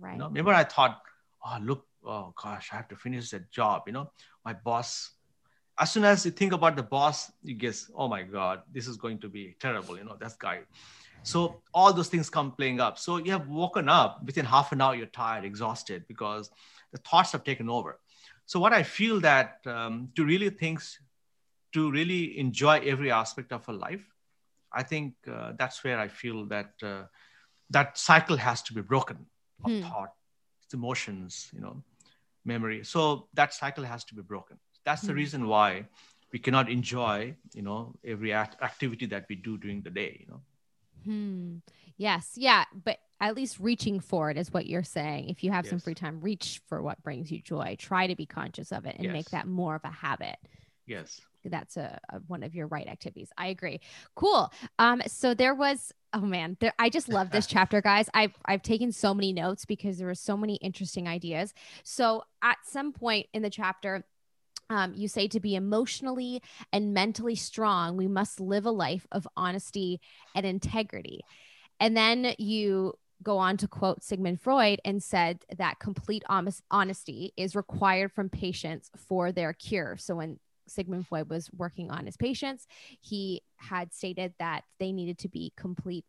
[0.00, 0.12] Right.
[0.14, 1.02] You know, remember I thought,
[1.46, 3.82] oh look, oh gosh, I have to finish that job.
[3.86, 4.10] You know,
[4.44, 5.10] my boss.
[5.76, 8.96] As soon as you think about the boss, you guess, oh my God, this is
[8.96, 9.98] going to be terrible.
[9.98, 10.60] You know, that guy.
[11.24, 12.98] So all those things come playing up.
[12.98, 16.50] So you have woken up within half an hour, you're tired, exhausted because
[16.92, 17.98] the thoughts have taken over.
[18.46, 21.00] So what I feel that um, to really things,
[21.72, 24.04] to really enjoy every aspect of a life,
[24.70, 27.04] I think uh, that's where I feel that uh,
[27.70, 29.26] that cycle has to be broken
[29.64, 29.80] of hmm.
[29.82, 30.12] thought,
[30.74, 31.82] emotions, you know,
[32.44, 32.84] memory.
[32.84, 34.58] So that cycle has to be broken.
[34.84, 35.18] That's the hmm.
[35.18, 35.86] reason why
[36.32, 40.26] we cannot enjoy, you know, every act- activity that we do during the day, you
[40.26, 40.40] know.
[41.04, 41.56] Hmm.
[41.96, 42.32] Yes.
[42.36, 42.64] Yeah.
[42.72, 45.28] But at least reaching for it is what you're saying.
[45.28, 45.70] If you have yes.
[45.70, 47.76] some free time, reach for what brings you joy.
[47.78, 49.12] Try to be conscious of it and yes.
[49.12, 50.36] make that more of a habit.
[50.86, 51.20] Yes.
[51.44, 53.30] That's a, a, one of your right activities.
[53.36, 53.80] I agree.
[54.14, 54.52] Cool.
[54.78, 58.08] Um, so there was oh man, there, I just love this chapter, guys.
[58.14, 61.52] I've I've taken so many notes because there were so many interesting ideas.
[61.82, 64.04] So at some point in the chapter,
[64.70, 69.28] um, you say to be emotionally and mentally strong, we must live a life of
[69.36, 70.00] honesty
[70.34, 71.20] and integrity.
[71.80, 76.22] And then you go on to quote Sigmund Freud and said that complete
[76.70, 79.96] honesty is required from patients for their cure.
[79.96, 82.66] So when Sigmund Freud was working on his patients,
[83.00, 86.04] he had stated that they needed to be completely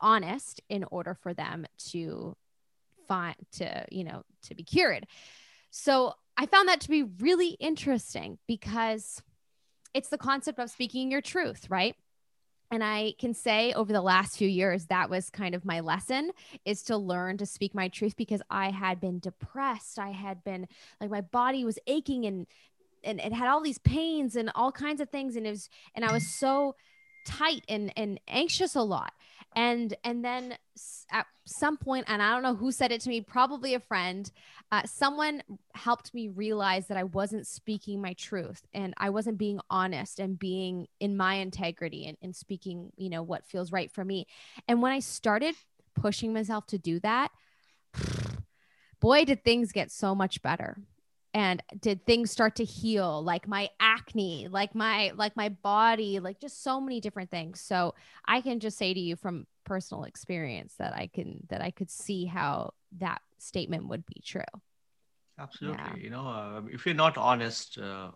[0.00, 2.36] honest in order for them to
[3.08, 5.06] find to you know to be cured.
[5.70, 9.22] So I found that to be really interesting because
[9.94, 11.94] it's the concept of speaking your truth, right?
[12.72, 16.30] And I can say over the last few years, that was kind of my lesson
[16.64, 19.98] is to learn to speak my truth because I had been depressed.
[19.98, 20.68] I had been
[21.00, 22.46] like my body was aching and
[23.04, 25.36] and it had all these pains and all kinds of things.
[25.36, 26.74] And it was and I was so
[27.26, 29.12] tight and and anxious a lot
[29.54, 30.56] and and then
[31.10, 34.30] at some point and i don't know who said it to me probably a friend
[34.72, 35.42] uh, someone
[35.74, 40.38] helped me realize that i wasn't speaking my truth and i wasn't being honest and
[40.38, 44.26] being in my integrity and, and speaking you know what feels right for me
[44.68, 45.54] and when i started
[45.94, 47.30] pushing myself to do that
[49.00, 50.76] boy did things get so much better
[51.32, 56.40] and did things start to heal like my acne like my like my body like
[56.40, 57.94] just so many different things so
[58.26, 61.90] i can just say to you from personal experience that i can that i could
[61.90, 64.42] see how that statement would be true
[65.38, 65.96] absolutely yeah.
[65.96, 68.10] you know uh, if you're not honest uh,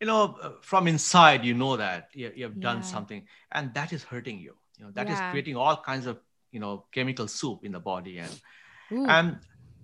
[0.00, 2.82] you know uh, from inside you know that you, you have done yeah.
[2.82, 5.14] something and that is hurting you you know that yeah.
[5.14, 6.18] is creating all kinds of
[6.52, 8.40] you know chemical soup in the body and
[8.92, 9.06] Ooh.
[9.06, 9.38] and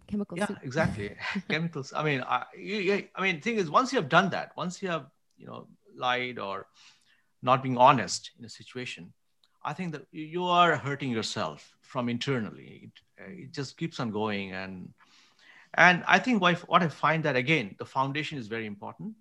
[0.07, 0.39] chemicals.
[0.39, 1.17] Yeah, exactly.
[1.49, 1.93] chemicals.
[1.95, 4.89] I mean, I, you, I mean, thing is, once you have done that, once you
[4.89, 6.67] have, you know, lied or
[7.43, 9.13] not being honest in a situation,
[9.65, 12.91] I think that you are hurting yourself from internally.
[13.19, 14.93] It, it just keeps on going, and
[15.75, 19.15] and I think what, what I find that again, the foundation is very important.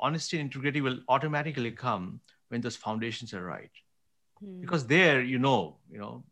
[0.00, 3.70] Honesty and integrity will automatically come when those foundations are right,
[4.38, 4.60] hmm.
[4.60, 6.24] because there you know, you know.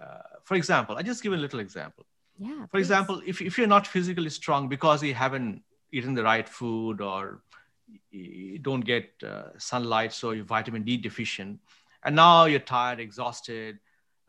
[0.00, 2.06] Uh, for example, I just give a little example
[2.40, 2.66] yeah.
[2.70, 7.00] For example, if, if you're not physically strong because you haven't eaten the right food
[7.00, 7.42] or
[8.10, 11.60] you don't get uh, sunlight, so you're vitamin D deficient,
[12.04, 13.78] and now you're tired, exhausted,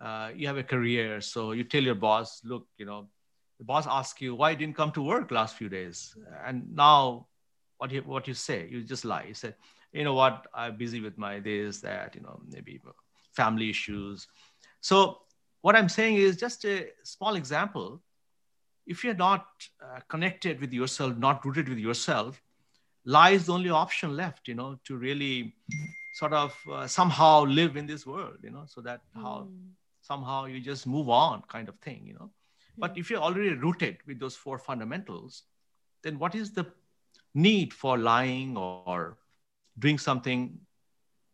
[0.02, 3.08] uh, you have a career, so you tell your boss, look, you know,
[3.60, 7.28] the boss asks you why you didn't come to work last few days, and now
[7.78, 9.26] what you what you say, you just lie.
[9.28, 9.54] You say,
[9.94, 12.82] you know what, I'm busy with my this, that, you know, maybe
[13.36, 14.28] family issues.
[14.82, 15.22] So
[15.62, 18.02] what I'm saying is just a small example.
[18.88, 19.46] If you're not
[19.82, 22.42] uh, connected with yourself, not rooted with yourself,
[23.06, 25.54] lies the only option left, you know, to really
[26.14, 29.22] sort of uh, somehow live in this world, you know, so that mm.
[29.22, 29.48] how
[30.02, 32.30] somehow you just move on kind of thing, you know.
[32.78, 35.44] But if you're already rooted with those four fundamentals,
[36.04, 36.66] then what is the
[37.36, 39.18] need for lying or
[39.78, 40.58] doing something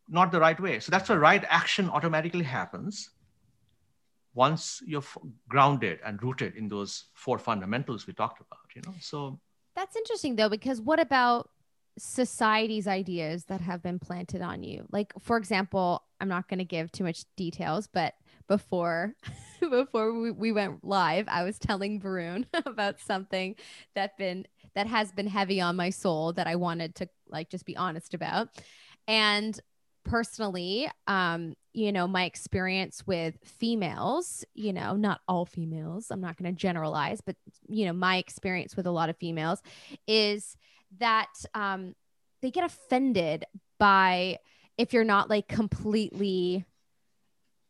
[0.10, 0.80] not the right way?
[0.80, 3.10] So that's where right action automatically happens
[4.38, 5.04] once you're
[5.50, 8.94] grounded and rooted in those four fundamentals we talked about you know?
[9.00, 9.40] So
[9.76, 11.50] that's interesting though because what about
[11.98, 14.86] society's ideas that have been planted on you?
[14.92, 18.16] Like for example i'm not going to give too much details but
[18.48, 19.14] before
[19.60, 23.56] before we, we went live i was telling Barun about something
[23.94, 27.66] that been that has been heavy on my soul that i wanted to like just
[27.66, 28.50] be honest about.
[29.08, 29.60] And
[30.04, 36.36] personally, um, you know, my experience with females, you know, not all females, I'm not
[36.36, 37.36] going to generalize, but,
[37.70, 39.62] you know, my experience with a lot of females
[40.08, 40.58] is
[40.98, 41.94] that um,
[42.42, 43.46] they get offended
[43.78, 44.40] by
[44.80, 46.66] if you're not like completely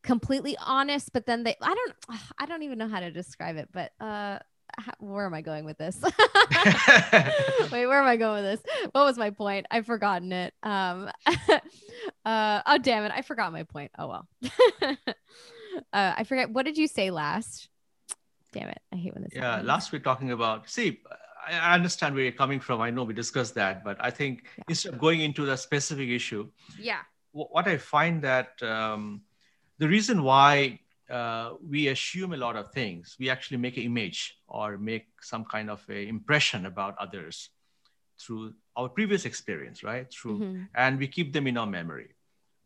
[0.03, 3.67] completely honest but then they i don't i don't even know how to describe it
[3.73, 4.39] but uh
[4.77, 5.97] how, where am i going with this?
[7.71, 8.73] Wait where am i going with this?
[8.91, 9.65] What was my point?
[9.71, 10.53] I've forgotten it.
[10.63, 11.09] Um
[12.25, 13.11] uh oh damn it.
[13.15, 13.91] I forgot my point.
[13.97, 14.27] Oh well.
[15.93, 16.49] Uh i forget.
[16.49, 17.69] What did you say last?
[18.51, 18.81] Damn it.
[18.91, 19.67] I hate when this yeah happens.
[19.67, 21.01] last we're talking about see
[21.47, 22.81] I understand where you're coming from.
[22.81, 24.63] I know we discussed that, but I think yeah.
[24.69, 29.21] instead of going into the specific issue, yeah, what I find that um,
[29.77, 34.37] the reason why uh, we assume a lot of things, we actually make an image
[34.47, 37.49] or make some kind of a impression about others
[38.19, 40.11] through our previous experience, right?
[40.11, 40.63] Through, mm-hmm.
[40.75, 42.09] and we keep them in our memory.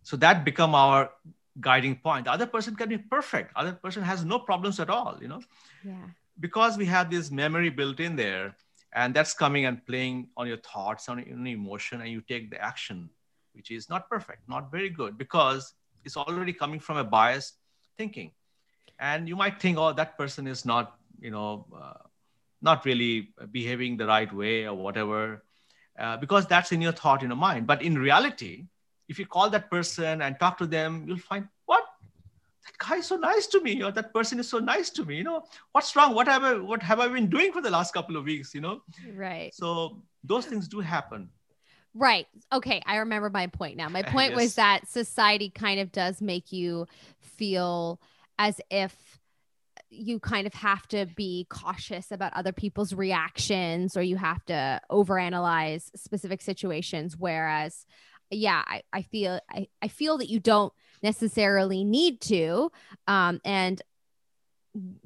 [0.03, 1.11] So that become our
[1.59, 2.25] guiding point.
[2.25, 3.51] The other person can be perfect.
[3.55, 5.41] Other person has no problems at all, you know.
[5.83, 6.07] Yeah.
[6.39, 8.55] Because we have this memory built in there,
[8.93, 12.61] and that's coming and playing on your thoughts, on your emotion, and you take the
[12.61, 13.09] action,
[13.53, 15.73] which is not perfect, not very good, because
[16.03, 17.60] it's already coming from a biased
[17.97, 18.31] thinking.
[18.99, 22.05] And you might think oh that person is not you know uh,
[22.61, 25.43] not really behaving the right way or whatever
[25.99, 27.67] uh, because that's in your thought in your mind.
[27.67, 28.65] But in reality
[29.07, 31.83] if you call that person and talk to them you'll find what?
[32.65, 35.17] That guy is so nice to me or that person is so nice to me
[35.17, 35.43] you know?
[35.71, 36.13] What's wrong?
[36.13, 38.61] What have i what have i been doing for the last couple of weeks you
[38.61, 38.81] know?
[39.15, 39.53] Right.
[39.53, 41.29] So those things do happen
[41.93, 42.27] Right.
[42.53, 42.81] Okay.
[42.85, 43.89] I remember my point now.
[43.89, 44.41] My point yes.
[44.41, 46.87] was that society kind of does make you
[47.19, 47.99] feel
[48.39, 49.19] as if
[49.89, 54.79] you kind of have to be cautious about other people's reactions or you have to
[54.89, 57.17] overanalyze specific situations.
[57.17, 57.85] Whereas,
[58.29, 60.71] yeah, I, I feel I, I feel that you don't
[61.03, 62.71] necessarily need to.
[63.07, 63.81] Um, and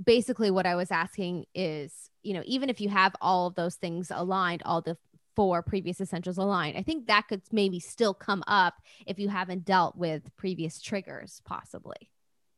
[0.04, 3.76] basically what I was asking is, you know, even if you have all of those
[3.76, 4.98] things aligned, all the
[5.36, 6.78] for previous essentials aligned.
[6.78, 11.42] I think that could maybe still come up if you haven't dealt with previous triggers,
[11.46, 12.10] possibly,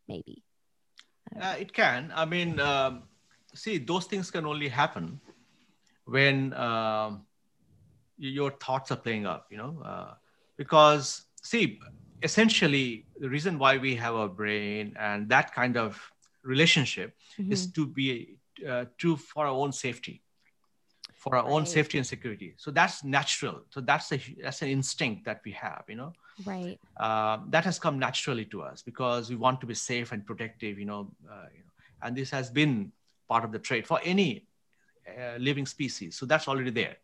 [0.07, 0.43] maybe.
[1.39, 2.11] Uh, it can.
[2.15, 3.03] I mean, um,
[3.53, 5.19] see, those things can only happen
[6.05, 7.25] when um,
[8.17, 10.13] your thoughts are playing up, you know, uh,
[10.55, 11.79] because see,
[12.23, 15.99] essentially, the reason why we have a brain and that kind of
[16.43, 17.51] relationship mm-hmm.
[17.51, 18.37] is to be
[18.67, 20.23] uh, to for our own safety
[21.27, 21.51] for our right.
[21.51, 25.51] own safety and security so that's natural so that's a that's an instinct that we
[25.51, 26.13] have you know
[26.45, 30.25] right uh, that has come naturally to us because we want to be safe and
[30.25, 31.71] protective you know, uh, you know
[32.03, 32.91] and this has been
[33.27, 34.45] part of the trait for any
[35.07, 36.95] uh, living species so that's already there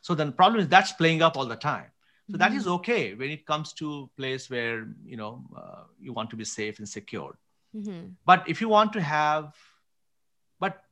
[0.00, 1.86] so then the problem is that's playing up all the time
[2.26, 2.38] so mm-hmm.
[2.38, 2.72] that is mm-hmm.
[2.72, 6.78] okay when it comes to place where you know uh, you want to be safe
[6.78, 7.36] and secure
[7.74, 8.08] mm-hmm.
[8.24, 9.54] but if you want to have
[10.60, 10.84] but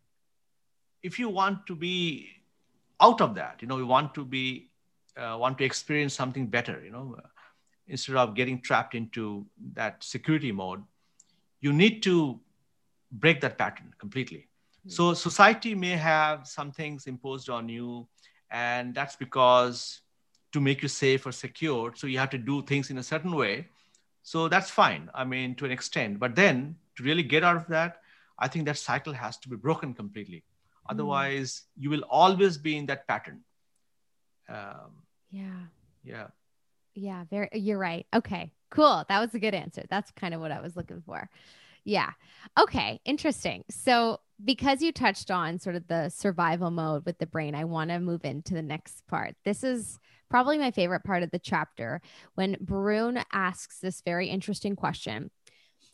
[1.03, 2.39] if you want to be
[3.00, 4.68] out of that you know we want to be
[5.16, 7.16] uh, want to experience something better you know
[7.88, 10.82] instead of getting trapped into that security mode
[11.60, 12.38] you need to
[13.12, 14.90] break that pattern completely mm-hmm.
[14.90, 18.06] so society may have some things imposed on you
[18.50, 20.00] and that's because
[20.52, 23.34] to make you safe or secure so you have to do things in a certain
[23.34, 23.66] way
[24.22, 27.66] so that's fine i mean to an extent but then to really get out of
[27.66, 28.00] that
[28.38, 30.44] i think that cycle has to be broken completely.
[30.90, 31.83] Otherwise, mm.
[31.83, 33.40] you will always be in that pattern.
[34.48, 35.62] Um, yeah.
[36.05, 36.26] Yeah.
[36.94, 37.24] Yeah.
[37.31, 37.48] Very.
[37.53, 38.07] You're right.
[38.14, 38.53] Okay.
[38.70, 39.05] Cool.
[39.09, 39.85] That was a good answer.
[39.88, 41.31] That's kind of what I was looking for.
[41.85, 42.11] Yeah.
[42.59, 43.00] Okay.
[43.05, 43.64] Interesting.
[43.70, 47.90] So, because you touched on sort of the survival mode with the brain, I want
[47.90, 49.35] to move into the next part.
[49.44, 49.98] This is
[50.31, 52.00] probably my favorite part of the chapter
[52.35, 55.31] when Barun asks this very interesting question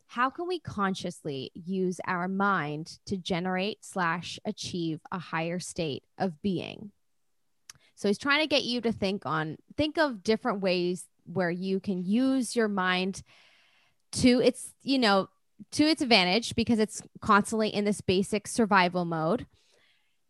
[0.06, 6.40] how can we consciously use our mind to generate slash achieve a higher state of
[6.42, 6.92] being?
[7.96, 11.80] So he's trying to get you to think on think of different ways where you
[11.80, 13.22] can use your mind
[14.12, 15.28] to its you know
[15.72, 19.46] to its advantage because it's constantly in this basic survival mode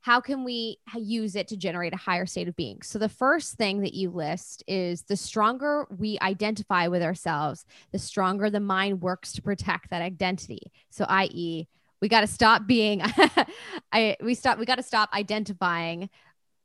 [0.06, 2.80] how can we use it to generate a higher state of being?
[2.82, 7.98] So, the first thing that you list is the stronger we identify with ourselves, the
[7.98, 10.70] stronger the mind works to protect that identity.
[10.90, 11.66] So, i.e.,
[12.00, 13.02] we got to stop being,
[13.92, 16.08] I, we stop, we got to stop identifying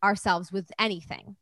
[0.04, 1.36] ourselves with anything.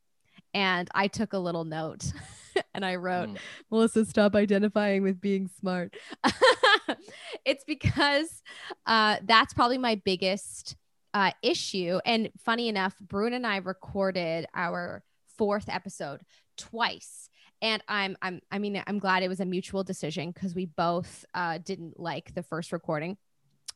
[0.54, 2.14] And I took a little note
[2.74, 3.38] and I wrote, mm.
[3.70, 5.98] Melissa, stop identifying with being smart.
[7.46, 8.42] it's because
[8.86, 10.78] uh, that's probably my biggest
[11.14, 12.00] uh, issue.
[12.06, 15.04] And funny enough, Barun and I recorded our
[15.38, 16.22] fourth episode
[16.58, 17.30] twice.
[17.62, 21.26] And I'm, I'm, I mean, I'm glad it was a mutual decision because we both
[21.34, 23.18] uh, didn't like the first recording.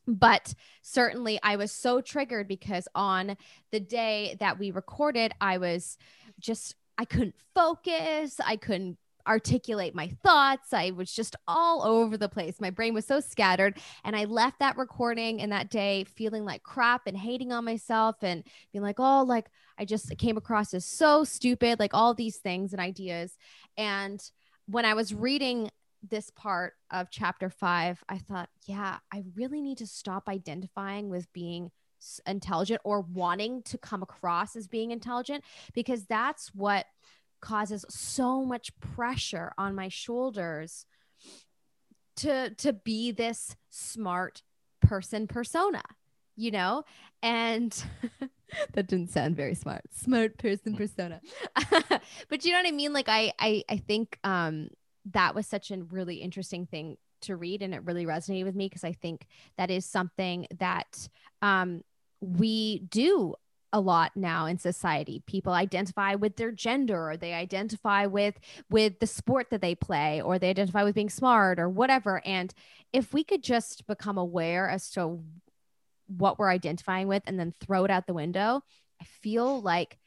[0.06, 3.36] But certainly, I was so triggered because on
[3.72, 5.96] the day that we recorded, I was
[6.38, 8.38] just, I couldn't focus.
[8.44, 10.72] I couldn't articulate my thoughts.
[10.72, 12.60] I was just all over the place.
[12.60, 13.78] My brain was so scattered.
[14.04, 18.16] And I left that recording and that day feeling like crap and hating on myself
[18.22, 19.46] and being like, oh, like
[19.78, 23.36] I just came across as so stupid, like all these things and ideas.
[23.76, 24.20] And
[24.66, 25.70] when I was reading
[26.02, 31.32] this part of chapter five, I thought, yeah, I really need to stop identifying with
[31.32, 31.70] being
[32.26, 36.84] intelligent or wanting to come across as being intelligent because that's what
[37.44, 40.86] causes so much pressure on my shoulders
[42.16, 44.42] to to be this smart
[44.80, 45.82] person persona
[46.36, 46.84] you know?
[47.22, 47.72] And
[48.72, 49.82] that didn't sound very smart.
[49.92, 51.20] Smart person persona.
[52.28, 52.92] But you know what i mean?
[52.92, 54.68] Like i i, I think um
[55.12, 58.66] that was such a really interesting thing to read and it really resonated with me
[58.68, 59.26] because i think
[59.56, 61.08] that is something that
[61.40, 61.82] um
[62.20, 63.34] we do
[63.74, 65.22] a lot now in society.
[65.26, 68.38] People identify with their gender or they identify with
[68.70, 72.22] with the sport that they play or they identify with being smart or whatever.
[72.24, 72.54] And
[72.92, 75.22] if we could just become aware as to
[76.06, 78.62] what we're identifying with and then throw it out the window
[79.00, 79.98] i feel like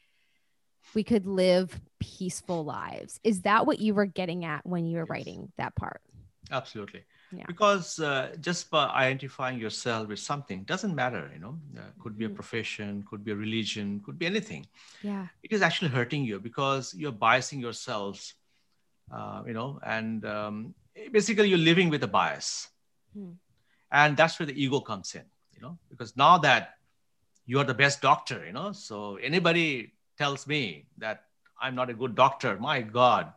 [0.94, 3.20] we could live peaceful lives.
[3.24, 5.10] Is that what you were getting at when you were yes.
[5.10, 6.00] writing that part?
[6.50, 7.44] Absolutely yeah.
[7.46, 12.24] because uh, just by identifying yourself with something doesn't matter you know uh, could be
[12.24, 12.36] a mm-hmm.
[12.36, 14.66] profession could be a religion could be anything
[15.02, 18.34] yeah it is actually hurting you because you're biasing yourselves
[19.12, 20.74] uh, you know and um,
[21.12, 22.68] basically you're living with a bias
[23.14, 23.32] hmm.
[23.92, 25.24] and that's where the ego comes in
[25.54, 26.74] you know because now that
[27.46, 31.24] you're the best doctor you know so anybody tells me that
[31.60, 33.32] i'm not a good doctor my god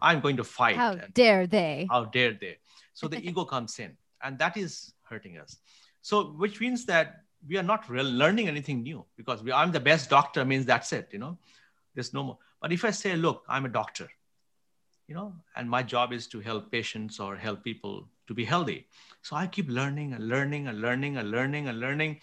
[0.00, 2.56] i'm going to fight how dare they how dare they
[2.96, 5.58] so the ego comes in, and that is hurting us.
[6.00, 9.80] So, which means that we are not really learning anything new because we, I'm the
[9.80, 11.36] best doctor means that's it, you know,
[11.94, 12.38] there's no more.
[12.60, 14.08] But if I say, look, I'm a doctor,
[15.08, 18.86] you know, and my job is to help patients or help people to be healthy.
[19.20, 22.20] So I keep learning and learning and learning and learning and learning.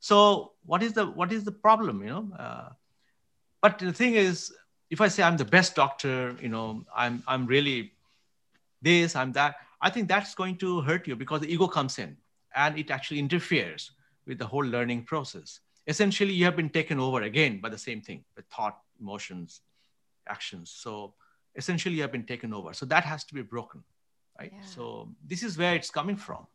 [0.00, 2.28] So what is the what is the problem, you know?
[2.36, 2.68] Uh,
[3.62, 4.52] but the thing is,
[4.90, 7.92] if I say I'm the best doctor, you know, I'm I'm really
[8.82, 9.56] this, I'm that.
[9.80, 12.16] I think that's going to hurt you because the ego comes in
[12.54, 13.92] and it actually interferes
[14.26, 15.60] with the whole learning process.
[15.86, 19.60] Essentially, you have been taken over again by the same thing, the thought, emotions,
[20.28, 20.70] actions.
[20.74, 21.14] So
[21.54, 22.72] essentially, you have been taken over.
[22.72, 23.84] So that has to be broken,
[24.38, 24.52] right?
[24.52, 24.64] Yeah.
[24.64, 26.46] So this is where it's coming from.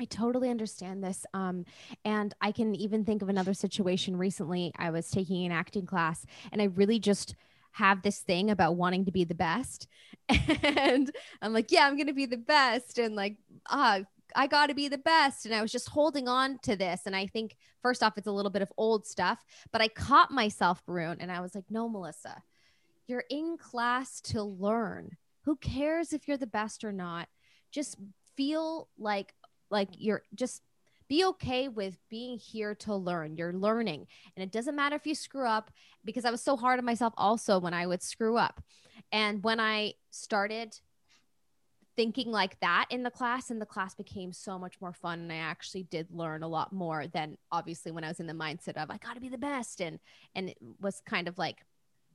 [0.00, 1.26] I totally understand this.
[1.34, 1.64] Um,
[2.04, 4.72] and I can even think of another situation recently.
[4.76, 7.34] I was taking an acting class and I really just
[7.72, 9.88] have this thing about wanting to be the best.
[10.62, 11.10] And
[11.42, 12.98] I'm like, yeah, I'm going to be the best.
[12.98, 13.36] And like,
[13.68, 14.00] ah,
[14.34, 15.44] I got to be the best.
[15.44, 17.02] And I was just holding on to this.
[17.06, 20.30] And I think, first off, it's a little bit of old stuff, but I caught
[20.30, 22.42] myself, Barun, and I was like, no, Melissa,
[23.06, 25.16] you're in class to learn.
[25.44, 27.28] Who cares if you're the best or not?
[27.70, 27.96] Just
[28.36, 29.34] feel like
[29.70, 30.62] like you're just
[31.08, 33.36] be okay with being here to learn.
[33.36, 34.06] You're learning.
[34.36, 35.70] And it doesn't matter if you screw up
[36.04, 38.62] because I was so hard on myself also when I would screw up.
[39.10, 40.78] And when I started
[41.96, 45.32] thinking like that in the class and the class became so much more fun and
[45.32, 48.82] I actually did learn a lot more than obviously when I was in the mindset
[48.82, 49.98] of I got to be the best and
[50.34, 51.58] and it was kind of like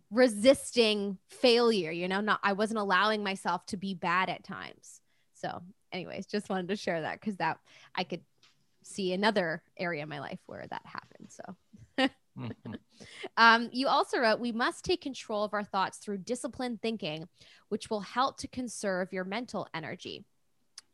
[0.09, 5.01] resisting failure, you know, not I wasn't allowing myself to be bad at times.
[5.33, 5.61] So,
[5.91, 7.59] anyways, just wanted to share that cuz that
[7.93, 8.21] I could
[8.87, 11.29] see another area in my life where that happened.
[11.29, 12.09] So.
[12.39, 12.73] mm-hmm.
[13.37, 17.27] um, you also wrote, We must take control of our thoughts through disciplined thinking,
[17.69, 20.25] which will help to conserve your mental energy.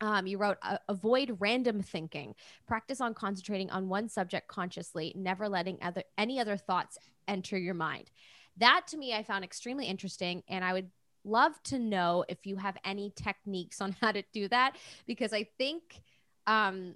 [0.01, 0.57] Um, you wrote,
[0.89, 2.35] Avoid random thinking.
[2.67, 7.73] Practice on concentrating on one subject consciously, never letting other, any other thoughts enter your
[7.73, 8.09] mind.
[8.57, 10.43] That to me, I found extremely interesting.
[10.47, 10.89] And I would
[11.25, 14.75] love to know if you have any techniques on how to do that,
[15.07, 16.01] because I think
[16.47, 16.95] um,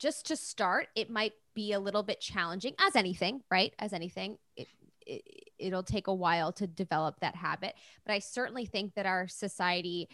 [0.00, 3.72] just to start, it might be a little bit challenging, as anything, right?
[3.78, 4.66] As anything, it,
[5.06, 5.22] it
[5.58, 7.74] it'll take a while to develop that habit.
[8.04, 10.08] But I certainly think that our society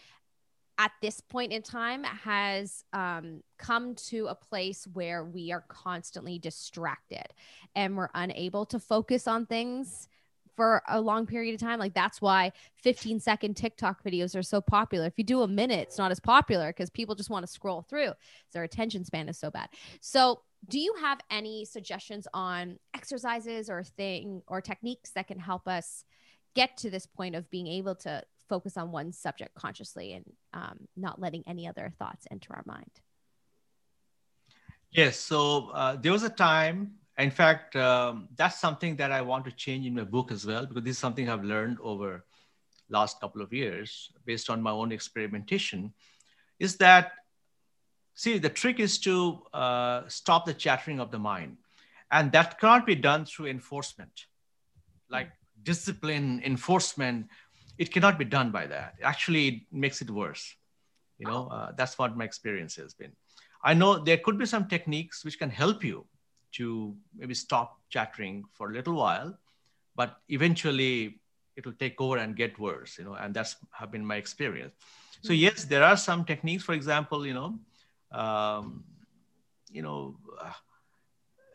[0.77, 6.37] at this point in time has um, come to a place where we are constantly
[6.37, 7.25] distracted
[7.75, 10.07] and we're unable to focus on things
[10.57, 11.79] for a long period of time.
[11.79, 12.51] Like that's why
[12.81, 15.05] 15 second TikTok videos are so popular.
[15.05, 17.83] If you do a minute, it's not as popular because people just want to scroll
[17.83, 18.11] through.
[18.51, 19.69] Their attention span is so bad.
[20.01, 25.67] So, do you have any suggestions on exercises or thing or techniques that can help
[25.67, 26.03] us
[26.55, 30.79] get to this point of being able to focus on one subject consciously and um,
[30.95, 32.89] not letting any other thoughts enter our mind?
[34.89, 35.19] Yes.
[35.19, 39.51] So uh, there was a time in fact, um, that's something that I want to
[39.51, 42.25] change in my book as well, because this is something I've learned over
[42.89, 45.93] last couple of years based on my own experimentation
[46.59, 47.11] is that
[48.13, 51.57] see the trick is to uh, stop the chattering of the mind.
[52.11, 54.25] And that cannot be done through enforcement.
[55.09, 55.29] Like
[55.63, 57.27] discipline enforcement
[57.77, 58.95] it cannot be done by that.
[59.03, 60.55] Actually it makes it worse
[61.19, 63.11] you know uh, that's what my experience has been.
[63.63, 66.05] I know there could be some techniques which can help you
[66.57, 69.37] to maybe stop chattering for a little while
[69.95, 71.19] but eventually
[71.55, 74.73] it will take over and get worse you know and that's have been my experience.
[75.21, 75.39] So hmm.
[75.45, 77.59] yes there are some techniques for example you know
[78.11, 78.83] um,
[79.71, 80.51] you know uh,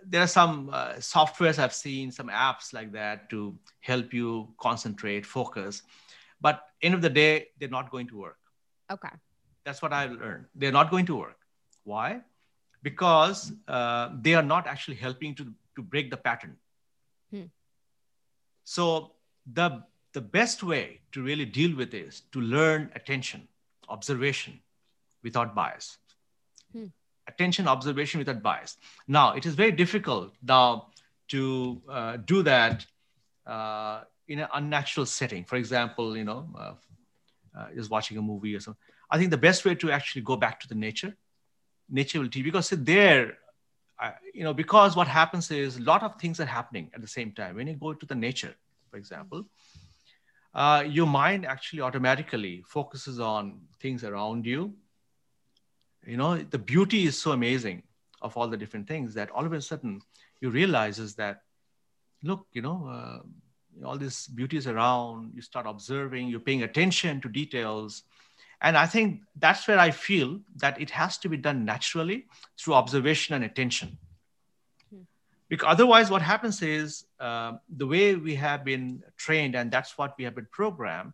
[0.05, 5.25] there are some uh, softwares i've seen some apps like that to help you concentrate
[5.25, 5.83] focus
[6.43, 8.39] but end of the day they're not going to work.
[8.91, 9.15] Okay.
[9.65, 10.47] That's what i learned.
[10.57, 11.39] They're not going to work.
[11.85, 12.21] Why
[12.83, 16.57] because uh, they are not actually helping to, to break the pattern.
[17.31, 17.45] Hmm.
[18.65, 19.13] so
[19.51, 23.49] the the best way to really deal with is to learn attention
[23.89, 24.61] observation
[25.23, 25.97] without bias.
[26.73, 26.87] Hmm.
[27.27, 28.77] attention observation without bias.
[29.09, 30.89] Now it is very difficult now
[31.29, 32.85] to uh, do that
[33.47, 35.45] uh, in an unnatural setting.
[35.45, 36.75] For example you know uh,
[37.57, 38.83] uh just watching a movie or something.
[39.11, 41.17] I think the best way to actually go back to the nature
[41.93, 43.39] nature will teach because there
[44.35, 47.31] you know because what happens is a lot of things are happening at the same
[47.31, 48.55] time when you go to the nature
[48.91, 49.45] for example
[50.55, 54.75] uh, your mind actually automatically focuses on things around you.
[56.07, 57.83] You know, the beauty is so amazing
[58.21, 60.03] of all the different things that all of a sudden
[60.41, 61.43] you realize is that,
[62.23, 65.33] look, you know, uh, all this beauty is around.
[65.35, 66.29] You start observing.
[66.29, 68.03] You're paying attention to details,
[68.63, 72.27] and I think that's where I feel that it has to be done naturally
[72.59, 73.99] through observation and attention.
[75.49, 80.15] Because otherwise what happens is uh, the way we have been trained and that's what
[80.17, 81.13] we have been programmed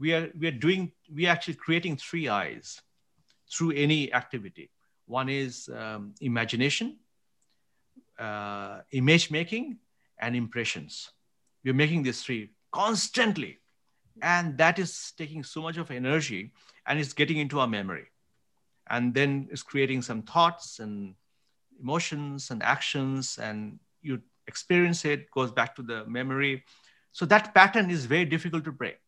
[0.00, 2.80] we are we are doing we are actually creating three eyes
[3.52, 4.70] through any activity.
[5.06, 6.96] One is um, imagination
[8.18, 9.78] uh, image making
[10.18, 11.10] and impressions.
[11.64, 13.58] We're making these three constantly.
[14.22, 16.52] And that is taking so much of energy
[16.90, 18.06] and it's getting into our memory.
[18.88, 21.14] And then it's creating some thoughts and
[21.80, 26.64] emotions and actions and you experience it goes back to the memory.
[27.12, 28.98] So that pattern is very difficult to break.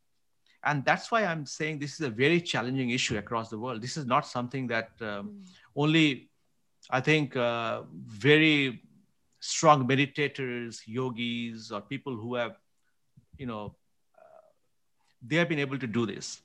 [0.64, 3.83] And that's why i'm saying this is a very challenging issue across the world.
[3.83, 5.43] This is not something that um, mm.
[5.74, 6.30] only
[6.99, 7.83] i think uh,
[8.22, 8.83] very
[9.41, 12.55] strong meditators yogis or people who have
[13.39, 13.74] you know
[14.20, 14.47] uh,
[15.26, 16.43] they have been able to do this.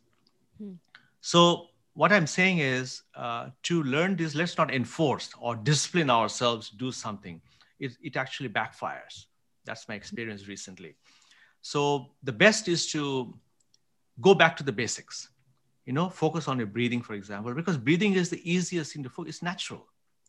[0.61, 0.77] Mm.
[1.21, 6.69] So what I'm saying is uh, to learn this, let's not enforce or discipline ourselves
[6.69, 7.41] do something.
[7.79, 9.25] It, it actually backfires.
[9.65, 10.95] That's my experience recently.
[11.61, 13.35] So the best is to
[14.21, 15.29] go back to the basics.
[15.85, 19.09] You know, focus on your breathing, for example, because breathing is the easiest thing to
[19.09, 19.35] focus.
[19.35, 19.87] It's natural.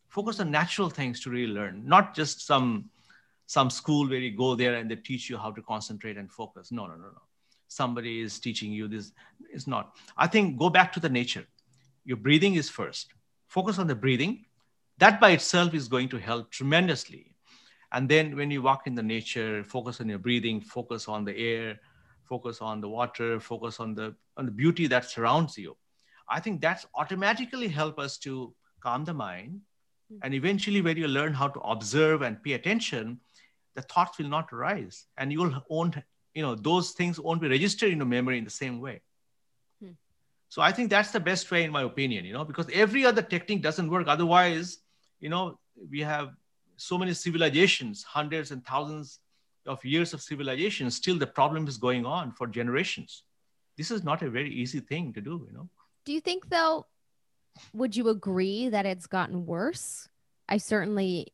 [0.09, 2.91] Focus on natural things to really learn, not just some
[3.47, 6.71] some school where you go there and they teach you how to concentrate and focus.
[6.71, 7.23] No, no, no, no.
[7.69, 9.13] Somebody is teaching you this.
[9.53, 9.95] It's not.
[10.17, 11.47] I think go back to the nature
[12.09, 13.13] your breathing is first.
[13.49, 14.47] Focus on the breathing.
[14.97, 17.35] That by itself is going to help tremendously.
[17.93, 21.37] And then when you walk in the nature, focus on your breathing, focus on the
[21.37, 21.79] air,
[22.25, 25.77] focus on the water, focus on the on the beauty that surrounds you.
[26.31, 29.61] I think that's automatically help us to calm the mind.
[30.11, 30.19] Hmm.
[30.23, 33.21] And eventually, when you learn how to observe and pay attention,
[33.75, 35.07] the thoughts will not arise.
[35.19, 35.97] And you'll won't,
[36.39, 39.01] you know, those things won't be registered in your memory in the same way.
[39.83, 39.97] Hmm.
[40.49, 43.23] So I think that's the best way, in my opinion, you know, because every other
[43.23, 44.07] technique doesn't work.
[44.07, 44.79] Otherwise,
[45.19, 45.59] you know,
[45.91, 46.29] we have
[46.77, 49.19] so many civilizations, hundreds and thousands
[49.67, 50.89] of years of civilization.
[50.93, 53.25] Still, the problem is going on for generations.
[53.77, 55.69] This is not a very easy thing to do, you know.
[56.05, 56.87] Do you think, though,
[57.73, 60.09] would you agree that it's gotten worse?
[60.49, 61.33] I certainly,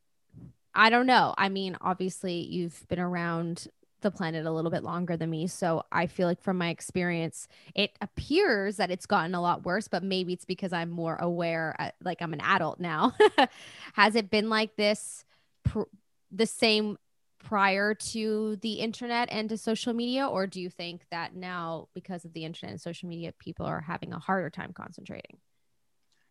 [0.74, 1.34] I don't know.
[1.36, 3.68] I mean, obviously, you've been around
[4.05, 5.48] the planet a little bit longer than me.
[5.48, 9.88] So I feel like from my experience, it appears that it's gotten a lot worse,
[9.88, 13.12] but maybe it's because I'm more aware, uh, like I'm an adult now.
[13.94, 15.24] Has it been like this
[15.64, 15.90] pr-
[16.30, 16.96] the same
[17.42, 20.26] prior to the internet and to social media?
[20.26, 23.80] Or do you think that now, because of the internet and social media, people are
[23.80, 25.38] having a harder time concentrating?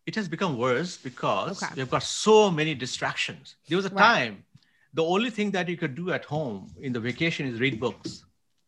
[0.05, 1.73] It has become worse because okay.
[1.75, 3.55] we've got so many distractions.
[3.67, 3.97] There was a right.
[3.97, 4.45] time
[4.93, 8.25] the only thing that you could do at home in the vacation is read books.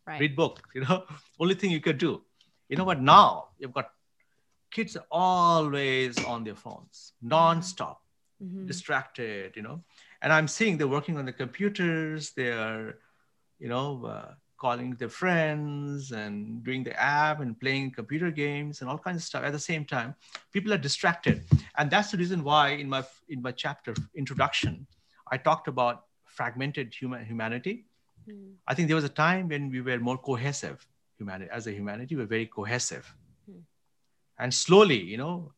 [0.07, 0.19] Right.
[0.19, 1.03] Read books, you know,
[1.39, 2.21] only thing you could do.
[2.69, 3.01] You know what?
[3.01, 3.91] Now you've got
[4.71, 7.97] kids are always on their phones, nonstop,
[8.43, 8.65] mm-hmm.
[8.65, 9.83] distracted, you know.
[10.21, 12.97] And I'm seeing they're working on the computers, they're,
[13.59, 18.89] you know, uh, calling their friends and doing the app and playing computer games and
[18.89, 20.15] all kinds of stuff at the same time
[20.53, 21.43] people are distracted
[21.77, 24.87] and that's the reason why in my in my chapter introduction
[25.29, 26.04] i talked about
[26.35, 27.85] fragmented human humanity
[28.27, 28.53] mm.
[28.67, 30.85] i think there was a time when we were more cohesive
[31.17, 33.05] humanity as a humanity we're very cohesive
[33.49, 33.61] mm.
[34.39, 35.51] and slowly you know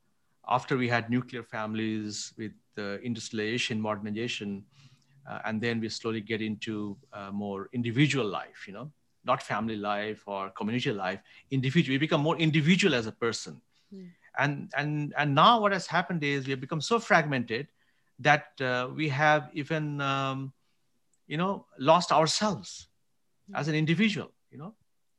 [0.47, 4.63] after we had nuclear families with the industrialization modernization
[5.29, 8.89] uh, and then we slowly get into uh, more individual life you know
[9.25, 11.19] not family life or community life
[11.51, 13.59] individual we become more individual as a person
[13.93, 14.07] mm.
[14.37, 17.67] and and and now what has happened is we have become so fragmented
[18.19, 20.51] that uh, we have even um,
[21.27, 22.87] you know lost ourselves
[23.51, 23.59] mm.
[23.59, 24.73] as an individual you know.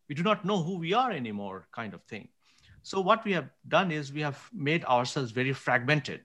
[0.09, 2.29] We do not know who we are anymore kind of thing.
[2.83, 6.23] So what we have done is we have made ourselves very fragmented.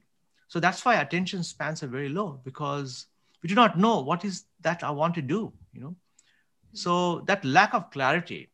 [0.48, 3.08] So that's why attention spans are very low because
[3.42, 5.96] we do not know what is that i want to do you know.
[6.74, 8.50] So that lack of clarity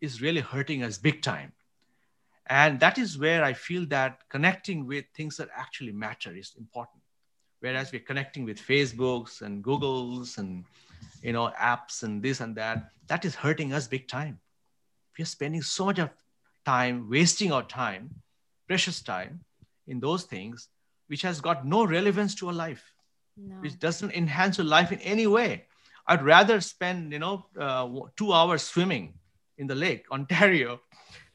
[0.00, 1.52] is really hurting us big time.
[2.46, 7.01] And that is where i feel that connecting with things that actually matter is important
[7.62, 10.64] whereas we're connecting with facebooks and googles and
[11.22, 14.38] you know apps and this and that that is hurting us big time
[15.18, 16.10] we're spending so much of
[16.64, 18.10] time wasting our time
[18.66, 19.40] precious time
[19.86, 20.68] in those things
[21.08, 22.92] which has got no relevance to our life
[23.36, 23.56] no.
[23.56, 25.64] which doesn't enhance your life in any way.
[26.06, 29.14] I'd rather spend, you know, uh, two hours swimming
[29.58, 30.80] in the lake, Ontario,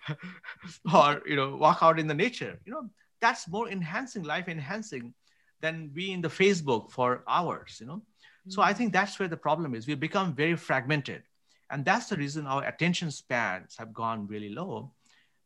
[0.93, 2.59] or you know, walk out in the nature.
[2.65, 2.89] You know,
[3.21, 5.13] that's more enhancing, life enhancing,
[5.61, 7.77] than be in the Facebook for hours.
[7.79, 8.51] You know, mm-hmm.
[8.51, 9.87] so I think that's where the problem is.
[9.87, 11.23] We become very fragmented,
[11.69, 14.91] and that's the reason our attention spans have gone really low,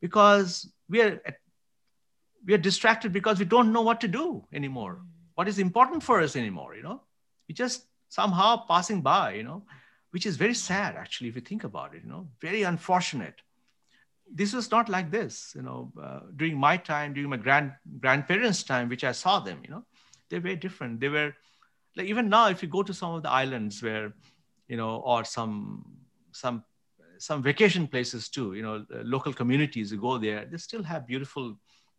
[0.02, 1.22] because we are
[2.46, 4.96] we are distracted because we don't know what to do anymore.
[4.96, 7.02] Mm-hmm what is important for us anymore you know
[7.48, 9.64] we just somehow passing by you know
[10.12, 13.42] which is very sad actually if you think about it you know very unfortunate
[14.34, 18.64] this was not like this you know uh, during my time during my grand grandparents
[18.64, 19.84] time which i saw them you know
[20.32, 21.34] they're very different they were
[21.96, 24.14] like even now if you go to some of the islands where
[24.68, 25.86] you know or some
[26.32, 26.64] some
[27.20, 31.56] some vacation places too you know local communities you go there they still have beautiful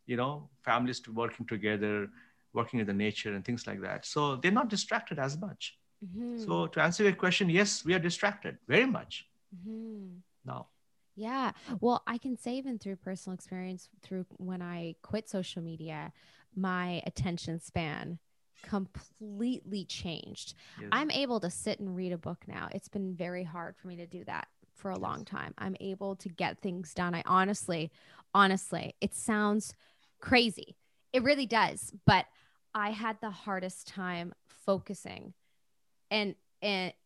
[0.06, 2.08] you know families to working together
[2.52, 4.06] working in the nature and things like that.
[4.06, 5.78] So they're not distracted as much.
[6.04, 6.44] Mm-hmm.
[6.44, 10.18] So to answer your question, yes, we are distracted very much mm-hmm.
[10.44, 10.68] now.
[11.14, 11.52] Yeah.
[11.80, 16.12] Well, I can say even through personal experience, through when I quit social media,
[16.54, 18.18] my attention span
[18.62, 20.54] completely changed.
[20.80, 20.88] Yes.
[20.92, 22.68] I'm able to sit and read a book now.
[22.72, 25.02] It's been very hard for me to do that for a yes.
[25.02, 25.54] long time.
[25.58, 27.14] I'm able to get things done.
[27.14, 27.90] I honestly,
[28.34, 29.74] honestly, it sounds
[30.20, 30.76] crazy.
[31.12, 31.92] It really does.
[32.06, 32.26] But
[32.74, 35.34] I had the hardest time focusing
[36.10, 36.34] and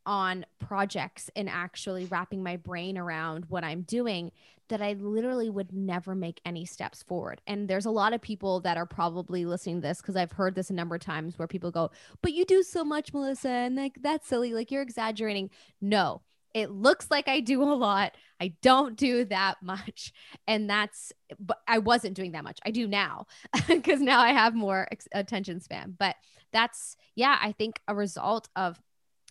[0.05, 4.31] on projects and actually wrapping my brain around what I'm doing
[4.69, 7.41] that I literally would never make any steps forward.
[7.47, 10.55] And there's a lot of people that are probably listening to this because I've heard
[10.55, 11.91] this a number of times where people go,
[12.21, 15.51] But you do so much, Melissa, and like that's silly, like you're exaggerating.
[15.81, 16.23] No,
[16.57, 18.17] it looks like I do a lot.
[18.41, 20.13] I don't do that much.
[20.47, 22.59] And that's, but I wasn't doing that much.
[22.65, 23.27] I do now
[23.69, 25.95] because now I have more attention span.
[25.99, 26.17] But
[26.53, 28.81] that's, yeah, I think a result of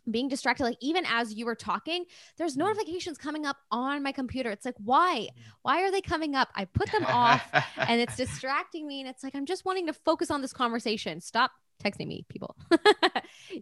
[0.09, 2.05] being distracted like even as you were talking
[2.37, 2.61] there's mm-hmm.
[2.61, 4.51] notifications coming up on my computer.
[4.51, 5.27] It's like why?
[5.29, 5.41] Mm-hmm.
[5.63, 6.49] why are they coming up?
[6.55, 7.43] I put them off
[7.77, 11.21] and it's distracting me and it's like i'm just wanting to focus on this conversation.
[11.21, 11.51] Stop
[11.83, 12.55] texting me people.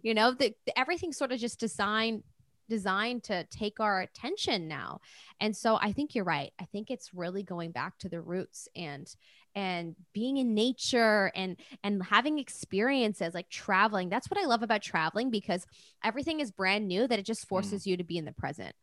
[0.02, 2.22] You know the, the, everything's sort of just designed
[2.68, 5.00] designed to take our attention now.
[5.40, 6.52] And so i think you're right.
[6.60, 9.08] I think it's really going back to the roots and
[9.54, 14.82] and being in nature and and having experiences like traveling that's what i love about
[14.82, 15.66] traveling because
[16.02, 17.48] everything is brand new that it just mm.
[17.48, 17.86] forces mm.
[17.86, 18.74] you to be in the present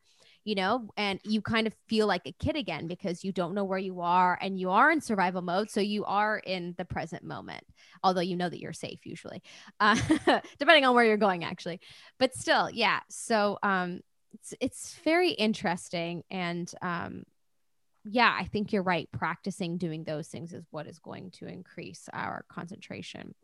[0.44, 3.64] you know, and you kind of feel like a kid again because you don't know
[3.64, 5.70] where you are and you are in survival mode.
[5.70, 7.64] So you are in the present moment,
[8.02, 9.42] although you know that you're safe usually,
[9.80, 9.96] uh,
[10.58, 11.80] depending on where you're going, actually.
[12.18, 13.00] But still, yeah.
[13.08, 14.00] So um,
[14.34, 16.24] it's, it's very interesting.
[16.30, 17.22] And um,
[18.04, 19.08] yeah, I think you're right.
[19.12, 23.34] Practicing doing those things is what is going to increase our concentration.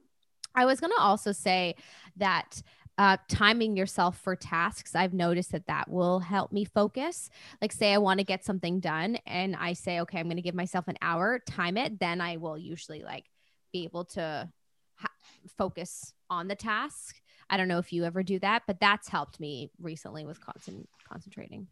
[0.54, 1.76] I was going to also say
[2.16, 2.62] that
[2.98, 7.30] uh, timing yourself for tasks i've noticed that that will help me focus
[7.62, 10.42] like say i want to get something done and i say okay i'm going to
[10.42, 13.26] give myself an hour time it then i will usually like
[13.72, 14.48] be able to
[14.96, 15.12] ha-
[15.56, 19.38] focus on the task i don't know if you ever do that but that's helped
[19.38, 21.68] me recently with concent- concentrating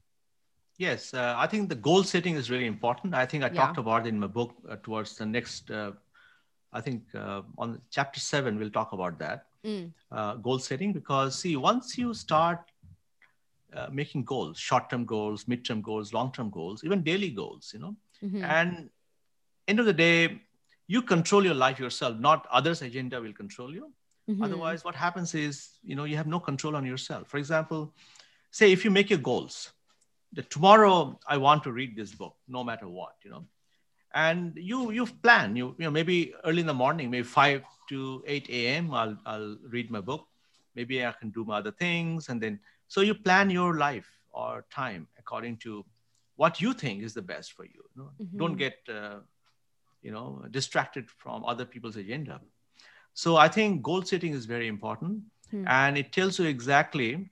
[0.79, 3.55] yes uh, i think the goal setting is really important i think i yeah.
[3.55, 5.93] talked about it in my book uh, towards the next uh,
[6.72, 9.91] i think uh, on chapter 7 we'll talk about that mm.
[10.12, 12.61] uh, goal setting because see once you start
[13.77, 17.97] uh, making goals, short-term goals, mid-term goals, long-term goals, even daily goals, you know.
[18.22, 18.43] Mhm.
[18.43, 18.91] And
[19.68, 20.41] end of the day,
[20.87, 23.93] you control your life yourself, not others' agenda will control you.
[24.29, 24.43] Mhm.
[24.43, 27.29] Otherwise, what happens is, you know, you have no control on yourself.
[27.29, 27.95] For example,
[28.51, 29.72] say if you make your goals,
[30.33, 33.45] that tomorrow I want to read this book, no matter what, you know,
[34.14, 38.22] and you you've planned, you you know, maybe early in the morning, maybe five to
[38.27, 38.93] eight a.m.
[38.93, 40.27] I'll I'll read my book.
[40.74, 44.64] Maybe I can do my other things, and then so you plan your life or
[44.70, 45.85] time according to
[46.37, 47.83] what you think is the best for you.
[47.95, 48.11] you know?
[48.37, 48.59] Don't Mhm.
[48.59, 49.20] get uh,
[50.03, 52.41] you know distracted from other people's agenda.
[53.14, 55.64] So I think goal setting is very important, Hmm.
[55.66, 57.31] and it tells you exactly,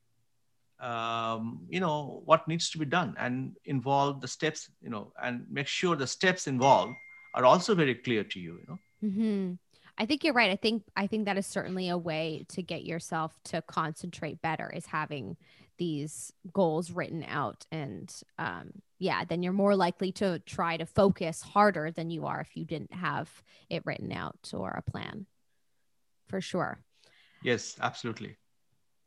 [0.85, 5.47] um, you know, what needs to be done, and involve the steps, you know, and
[5.51, 6.95] make sure the steps involved
[7.35, 8.59] are also very clear to you.
[8.61, 8.79] You know.
[9.01, 9.53] hmm
[9.97, 10.51] I think you're right.
[10.51, 14.69] I think I think that is certainly a way to get yourself to concentrate better
[14.75, 15.37] is having
[15.79, 21.43] these goals written out, and um, yeah, then you're more likely to try to focus
[21.43, 25.27] harder than you are if you didn't have it written out or a plan.
[26.29, 26.79] For sure.
[27.43, 28.37] Yes, absolutely.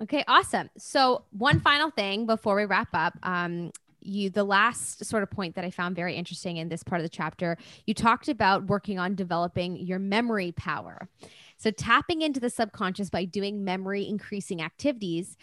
[0.02, 0.70] Okay, awesome.
[0.78, 5.56] So one final thing before we wrap up, um, you the last sort of point
[5.56, 9.00] that I found very interesting in this part of the chapter, you talked about working
[9.00, 11.10] on developing your memory power.
[11.58, 15.36] So tapping into the subconscious by doing memory increasing activities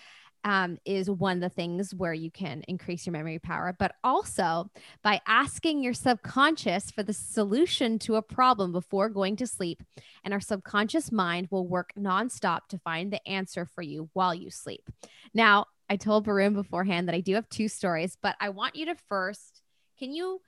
[0.45, 4.71] um, is one of the things where you can increase your memory power, but also
[5.03, 9.83] by asking your subconscious for the solution to a problem before going to sleep.
[10.23, 14.51] And our subconscious mind will work nonstop to find the answer for you while you
[14.51, 14.91] sleep.
[15.33, 18.87] Now, I told Barun beforehand that I do have two stories, but I want you
[18.87, 19.63] to first,
[19.99, 20.41] can you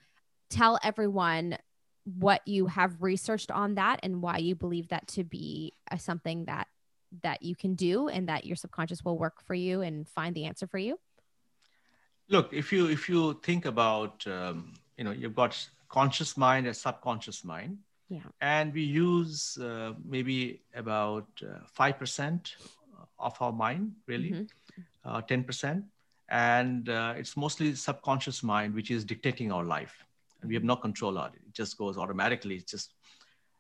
[0.51, 1.59] tell everyone
[2.05, 6.45] what you have researched on that and why you believe that to be uh, something
[6.45, 6.69] that
[7.23, 10.45] that you can do and that your subconscious will work for you and find the
[10.45, 10.99] answer for you
[12.29, 15.57] Look, if you if you think about, um, you know, you've got
[15.89, 17.79] conscious mind and subconscious mind.
[18.09, 18.23] Yeah.
[18.41, 22.57] And we use uh, maybe about uh, five percent
[23.19, 24.49] of our mind, really, Mhm.
[25.05, 25.85] uh, ten percent,
[26.29, 29.95] and uh, it's mostly subconscious mind which is dictating our life,
[30.41, 31.41] and we have no control on it.
[31.47, 32.57] It just goes automatically.
[32.57, 32.95] It's just,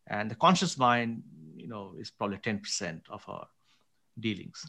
[0.08, 1.22] and the conscious mind,
[1.56, 3.46] you know, is probably ten percent of our
[4.18, 4.66] dealings.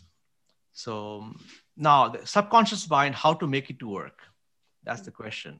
[0.73, 1.33] So
[1.75, 4.19] now the subconscious mind, how to make it work?
[4.83, 5.59] That's the question.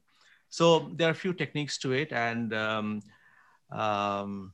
[0.50, 3.02] So there are a few techniques to it, and um,
[3.72, 4.54] um,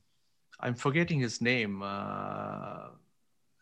[0.60, 1.82] I'm forgetting his name.
[1.82, 2.88] Uh,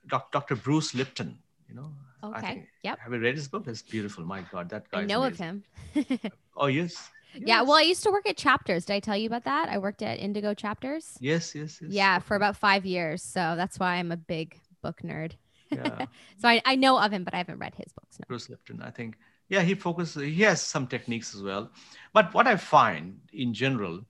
[0.09, 0.57] Dr.
[0.57, 1.39] Bruce Lipton.
[1.69, 1.93] You know.
[2.23, 3.67] I think- yep Have you read his book?
[3.67, 4.25] It's beautiful.
[4.25, 5.01] My God, that guy.
[5.01, 5.65] i know of him
[6.57, 7.11] Oh yes.
[7.37, 9.79] Yeah well i used to work at chapters did i tell you about that i
[9.79, 11.91] worked at indigo chapters Yes, yes, yes.
[11.91, 15.33] yeah for about five years so that's why i'm a big book nerd
[15.71, 16.07] yeah.
[16.39, 18.25] so I, I know of him but i haven't read his books no.
[18.29, 18.83] Bruce Lipton.
[18.83, 19.17] I think,
[19.49, 21.71] yeah, he focuses, he has some techniques as well.
[22.13, 24.05] But what I find in general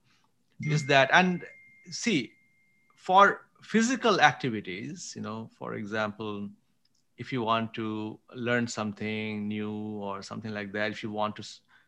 [0.61, 1.45] is that, and
[1.91, 2.33] see,
[2.97, 6.49] for physical activities, you know, for example,
[7.17, 11.45] if you want to learn something new or something like that, if you want to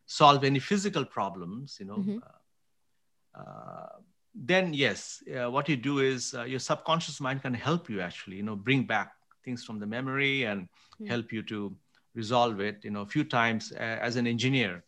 [0.06, 2.20] solve any physical problems, you know, Mhm.
[2.22, 3.88] uh, uh,
[4.34, 8.36] then yes, uh, what you do is uh, your subconscious mind can help you actually,
[8.36, 9.12] you know, bring back
[9.44, 11.06] things from the memory and Hmm.
[11.06, 11.76] help you to
[12.14, 12.84] resolve it.
[12.84, 14.84] You know, a few times uh, as an engineer,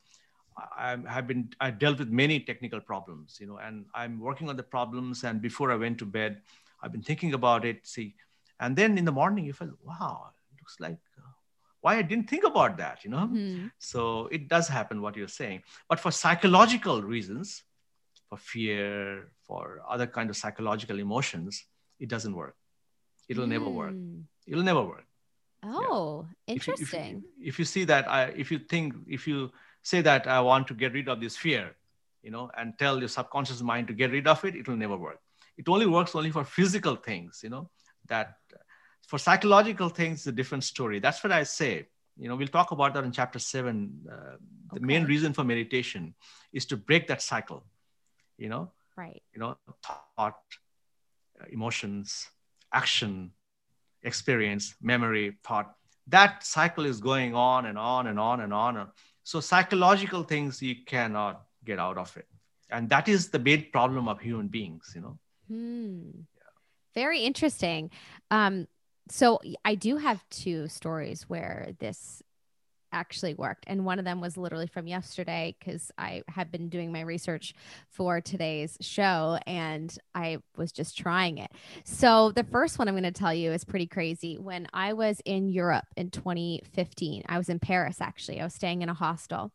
[0.56, 3.38] I have been I dealt with many technical problems.
[3.40, 5.24] You know, and I'm working on the problems.
[5.24, 6.42] And before I went to bed,
[6.82, 7.86] I've been thinking about it.
[7.86, 8.14] See,
[8.58, 10.98] and then in the morning, you felt, wow, it looks like
[11.86, 12.96] why I didn't think about that.
[13.04, 13.70] You know, Mhm.
[13.92, 14.00] so
[14.36, 15.60] it does happen what you're saying.
[15.90, 17.48] But for psychological reasons,
[18.28, 18.86] for fear,
[19.46, 19.62] for
[19.94, 21.52] other kind of psychological emotions,
[22.04, 22.56] it doesn't work.
[23.30, 23.94] It'll never work.
[23.94, 24.24] Mm.
[24.50, 25.04] It'll never work.
[25.68, 27.14] oh If you- if you- interesting
[27.50, 29.38] If you, see that, I, if you think, if you
[29.92, 31.64] say that I want to get rid of this fear,
[32.26, 34.96] you know, and tell your subconscious mind to get rid of it, it will never
[35.08, 35.20] work.
[35.60, 37.64] It only works only for physical things, you know,
[38.12, 38.28] that
[39.06, 40.98] for psychological things, a different story.
[40.98, 41.86] That's what I say.
[42.18, 44.00] You know, we'll talk about that in chapter seven.
[44.10, 44.36] Uh,
[44.72, 46.14] the main reason for meditation
[46.52, 47.64] is to break that cycle,
[48.38, 49.56] you know, right you know,
[50.16, 50.38] thought,
[51.50, 52.28] emotions,
[52.72, 53.32] action,
[54.02, 55.74] experience, memory, thought.
[56.08, 58.88] That cycle is going on and on and on and on.
[59.22, 62.26] So psychological things you cannot get out of it,
[62.70, 64.92] and that is the big problem of human beings.
[64.94, 65.18] You know.
[65.48, 66.10] Hmm.
[66.36, 66.52] Yeah.
[66.94, 67.90] Very interesting.
[68.30, 68.66] Um,
[69.08, 72.22] so I do have two stories where this
[72.92, 73.64] actually worked.
[73.66, 77.54] And one of them was literally from yesterday because I had been doing my research
[77.90, 81.50] for today's show and I was just trying it.
[81.84, 84.38] So the first one I'm going to tell you is pretty crazy.
[84.38, 88.40] When I was in Europe in 2015, I was in Paris actually.
[88.40, 89.52] I was staying in a hostel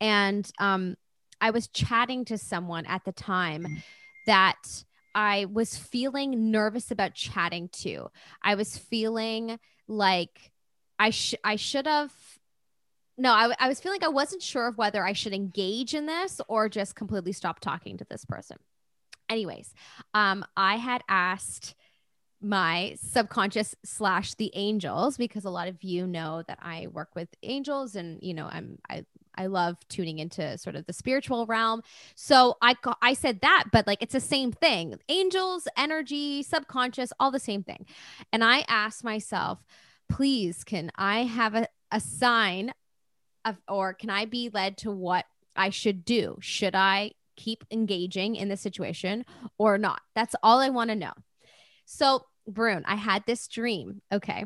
[0.00, 0.96] and um,
[1.40, 3.66] I was chatting to someone at the time
[4.26, 8.10] that I was feeling nervous about chatting to.
[8.42, 10.52] I was feeling like
[10.98, 12.12] I should I should have
[13.16, 16.06] no, I, I was feeling like I wasn't sure of whether I should engage in
[16.06, 18.56] this or just completely stop talking to this person.
[19.28, 19.72] Anyways,
[20.14, 21.76] um, I had asked
[22.40, 27.28] my subconscious slash the angels because a lot of you know that I work with
[27.42, 29.04] angels and you know I'm I
[29.36, 31.82] I love tuning into sort of the spiritual realm.
[32.14, 34.98] So I I said that, but like it's the same thing.
[35.08, 37.86] Angels, energy, subconscious, all the same thing.
[38.32, 39.64] And I asked myself,
[40.08, 42.72] please, can I have a, a sign
[43.44, 45.24] of, or can I be led to what
[45.56, 46.38] I should do?
[46.40, 49.24] Should I keep engaging in the situation
[49.58, 50.00] or not?
[50.14, 51.12] That's all I want to know.
[51.84, 54.02] So, Barun, I had this dream.
[54.12, 54.44] Okay.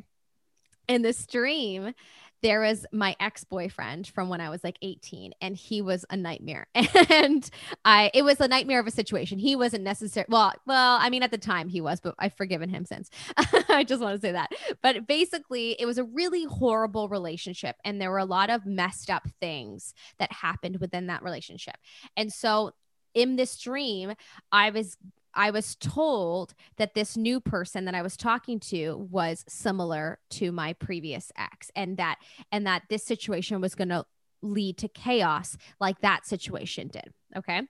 [0.89, 1.95] And this dream
[2.43, 6.67] there was my ex-boyfriend from when I was like 18 and he was a nightmare.
[7.11, 7.49] And
[7.85, 9.39] I it was a nightmare of a situation.
[9.39, 12.69] He wasn't necessary well, well, I mean at the time he was, but I've forgiven
[12.69, 13.11] him since.
[13.69, 14.53] I just want to say that.
[14.83, 19.11] But basically, it was a really horrible relationship and there were a lot of messed
[19.11, 21.77] up things that happened within that relationship.
[22.17, 22.73] And so
[23.15, 24.15] in this dream,
[24.53, 24.97] I was
[25.35, 30.53] I was told that this new person that I was talking to was similar to
[30.53, 32.17] my previous ex and that
[32.51, 34.05] and that this situation was going to
[34.43, 37.63] lead to chaos like that situation did, okay?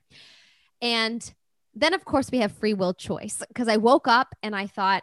[0.81, 1.35] And
[1.75, 5.03] then of course we have free will choice because I woke up and I thought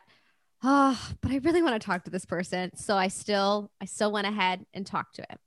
[0.64, 2.76] oh, but I really want to talk to this person.
[2.76, 5.40] So I still I still went ahead and talked to it.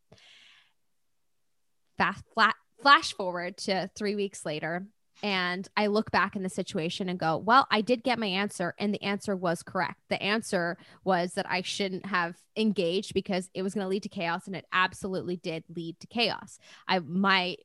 [1.96, 4.86] Fast flat flash forward to 3 weeks later
[5.22, 8.74] and I look back in the situation and go, well, I did get my answer,
[8.78, 10.00] and the answer was correct.
[10.08, 14.08] The answer was that I shouldn't have engaged because it was going to lead to
[14.08, 16.58] chaos, and it absolutely did lead to chaos.
[16.86, 17.56] I my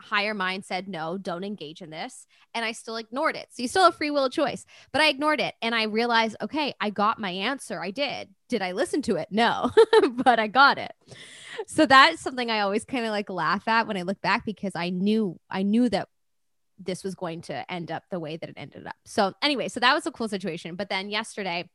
[0.00, 3.46] higher mind said no don't engage in this and i still ignored it.
[3.50, 6.74] So you still have free will choice but i ignored it and i realized okay
[6.80, 7.82] i got my answer.
[7.82, 8.30] I did.
[8.48, 9.28] Did i listen to it?
[9.30, 9.70] No
[10.12, 10.92] but i got it.
[11.66, 14.72] So that's something i always kind of like laugh at when i look back because
[14.74, 16.08] i knew i knew that
[16.82, 18.96] this was going to end up the way that it ended up.
[19.04, 20.74] So anyway, so that was a cool situation.
[20.74, 21.68] But then yesterday,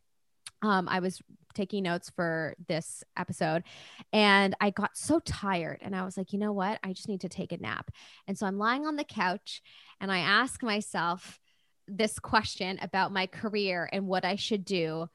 [0.62, 1.22] um, I was
[1.54, 3.64] taking notes for this episode
[4.12, 6.80] and I got so tired and I was like, you know what?
[6.84, 7.92] I just need to take a nap.
[8.28, 9.62] And so I'm lying on the couch
[10.02, 11.40] and I ask myself
[11.88, 15.08] this question about my career and what I should do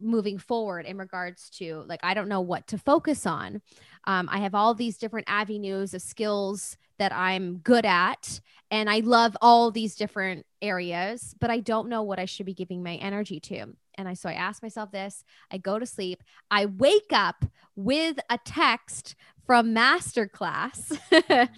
[0.00, 3.60] moving forward in regards to like i don't know what to focus on.
[4.04, 8.40] Um, i have all these different avenues of skills that i'm good at
[8.70, 12.54] and i love all these different areas but i don't know what i should be
[12.54, 13.66] giving my energy to.
[13.96, 17.44] And i so i ask myself this i go to sleep i wake up
[17.76, 19.14] with a text
[19.50, 20.96] from masterclass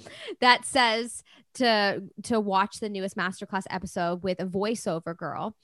[0.40, 1.22] that says
[1.53, 5.55] to to watch the newest masterclass episode with a voiceover girl.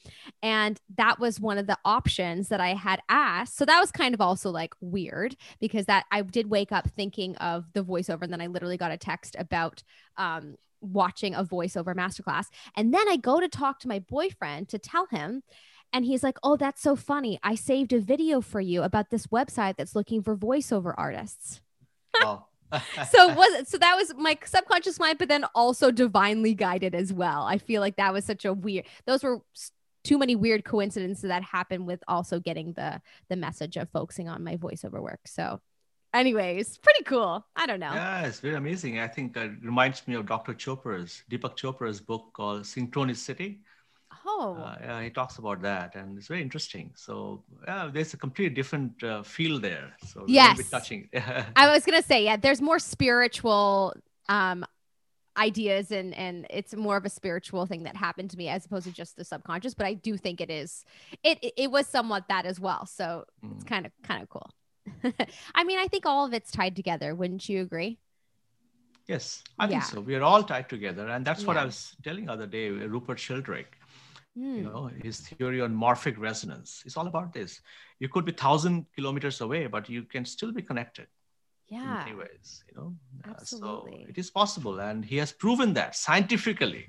[0.42, 3.56] And that was one of the options that i had asked.
[3.56, 7.34] So that was kind of also like weird because that i did wake up thinking
[7.36, 9.82] of the voiceover and then i literally got a text about
[10.18, 12.48] um watching a voiceover masterclass.
[12.76, 15.44] And then i go to talk to my boyfriend to tell him
[15.94, 17.40] and he's like oh that's so funny.
[17.42, 21.62] I saved a video for you about this website that's looking for voiceover artists
[22.24, 22.44] oh
[23.10, 27.42] so was so that was my subconscious mind, but then also divinely guided as well.
[27.42, 28.84] I feel like that was such a weird.
[29.06, 29.40] Those were
[30.04, 34.44] too many weird coincidences that happened with also getting the the message of focusing on
[34.44, 35.20] my voiceover work.
[35.26, 35.60] So,
[36.12, 37.44] anyways, pretty cool.
[37.56, 37.92] I don't know.
[37.92, 39.00] Yeah, it's very amazing.
[39.00, 40.52] I think it reminds me of Dr.
[40.52, 43.60] Chopra's Deepak Chopra's book called Synchronicity.
[44.30, 46.92] Oh, uh, yeah, he talks about that, and it's very interesting.
[46.94, 49.96] So, yeah, there's a completely different uh, feel there.
[50.06, 51.08] So, yes, touching.
[51.56, 53.94] I was gonna say, yeah, there's more spiritual
[54.28, 54.66] um,
[55.38, 58.86] ideas, and and it's more of a spiritual thing that happened to me as opposed
[58.86, 59.72] to just the subconscious.
[59.72, 60.84] But I do think it is,
[61.22, 62.84] it it, was somewhat that as well.
[62.84, 63.54] So mm.
[63.54, 64.50] it's kind of kind of cool.
[65.54, 67.14] I mean, I think all of it's tied together.
[67.14, 67.98] Wouldn't you agree?
[69.06, 69.70] Yes, I yeah.
[69.80, 70.00] think so.
[70.02, 71.62] We are all tied together, and that's what yeah.
[71.62, 72.68] I was telling other day.
[72.68, 73.77] Rupert Sheldrake.
[74.38, 74.64] You hmm.
[74.64, 76.82] know, his theory on morphic resonance.
[76.86, 77.60] It's all about this.
[77.98, 81.08] You could be thousand kilometers away, but you can still be connected.
[81.68, 82.06] Yeah.
[82.06, 82.94] In ways, you know.
[83.28, 83.92] Absolutely.
[83.92, 86.86] Uh, so it is possible, and he has proven that scientifically.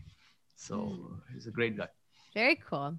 [0.56, 1.20] So mm.
[1.34, 1.88] he's a great guy.
[2.36, 2.96] Very cool.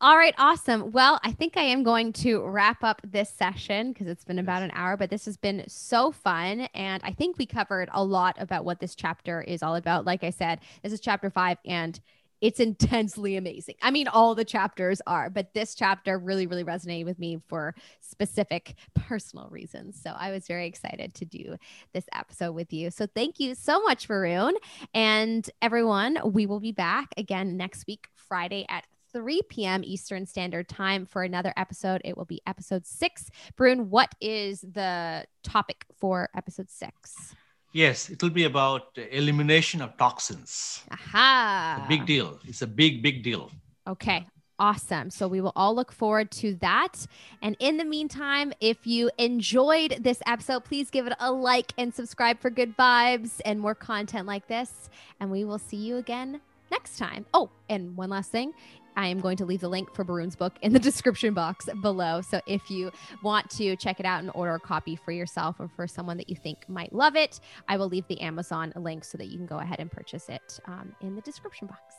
[0.00, 0.92] All right, awesome.
[0.92, 4.62] Well, I think I am going to wrap up this session because it's been about
[4.62, 6.60] an hour, but this has been so fun.
[6.74, 10.04] And I think we covered a lot about what this chapter is all about.
[10.04, 11.98] Like I said, this is chapter five, and
[12.40, 13.74] it's intensely amazing.
[13.82, 17.74] I mean, all the chapters are, but this chapter really, really resonated with me for
[18.00, 20.00] specific personal reasons.
[20.02, 21.56] So I was very excited to do
[21.92, 22.90] this episode with you.
[22.90, 24.52] So thank you so much, Barun.
[24.94, 29.82] And everyone, we will be back again next week, Friday at 3 p.m.
[29.84, 32.02] Eastern Standard Time for another episode.
[32.04, 33.30] It will be episode six.
[33.56, 37.34] Barun, what is the topic for episode six?
[37.72, 40.82] Yes, it will be about elimination of toxins.
[40.90, 41.84] Aha.
[41.88, 42.38] big deal.
[42.46, 43.50] It's a big, big deal.
[43.86, 44.26] Okay.
[44.60, 45.08] Awesome.
[45.10, 47.06] So we will all look forward to that.
[47.42, 51.94] And in the meantime, if you enjoyed this episode, please give it a like and
[51.94, 54.90] subscribe for good vibes and more content like this.
[55.20, 56.40] And we will see you again
[56.72, 57.24] next time.
[57.32, 58.52] Oh, and one last thing
[58.98, 62.20] I am going to leave the link for Barun's book in the description box below.
[62.20, 62.90] So if you
[63.22, 66.28] want to check it out and order a copy for yourself or for someone that
[66.28, 67.38] you think might love it,
[67.68, 70.58] I will leave the Amazon link so that you can go ahead and purchase it
[70.66, 71.94] um, in the description box.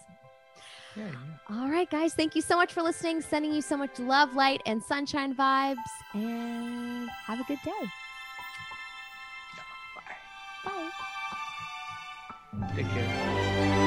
[0.97, 1.57] Yeah, yeah.
[1.57, 2.13] All right, guys.
[2.15, 3.21] Thank you so much for listening.
[3.21, 5.77] Sending you so much love, light, and sunshine vibes.
[6.13, 7.71] And have a good day.
[10.65, 10.91] bye.
[12.59, 12.73] Bye.
[12.75, 13.78] Take care.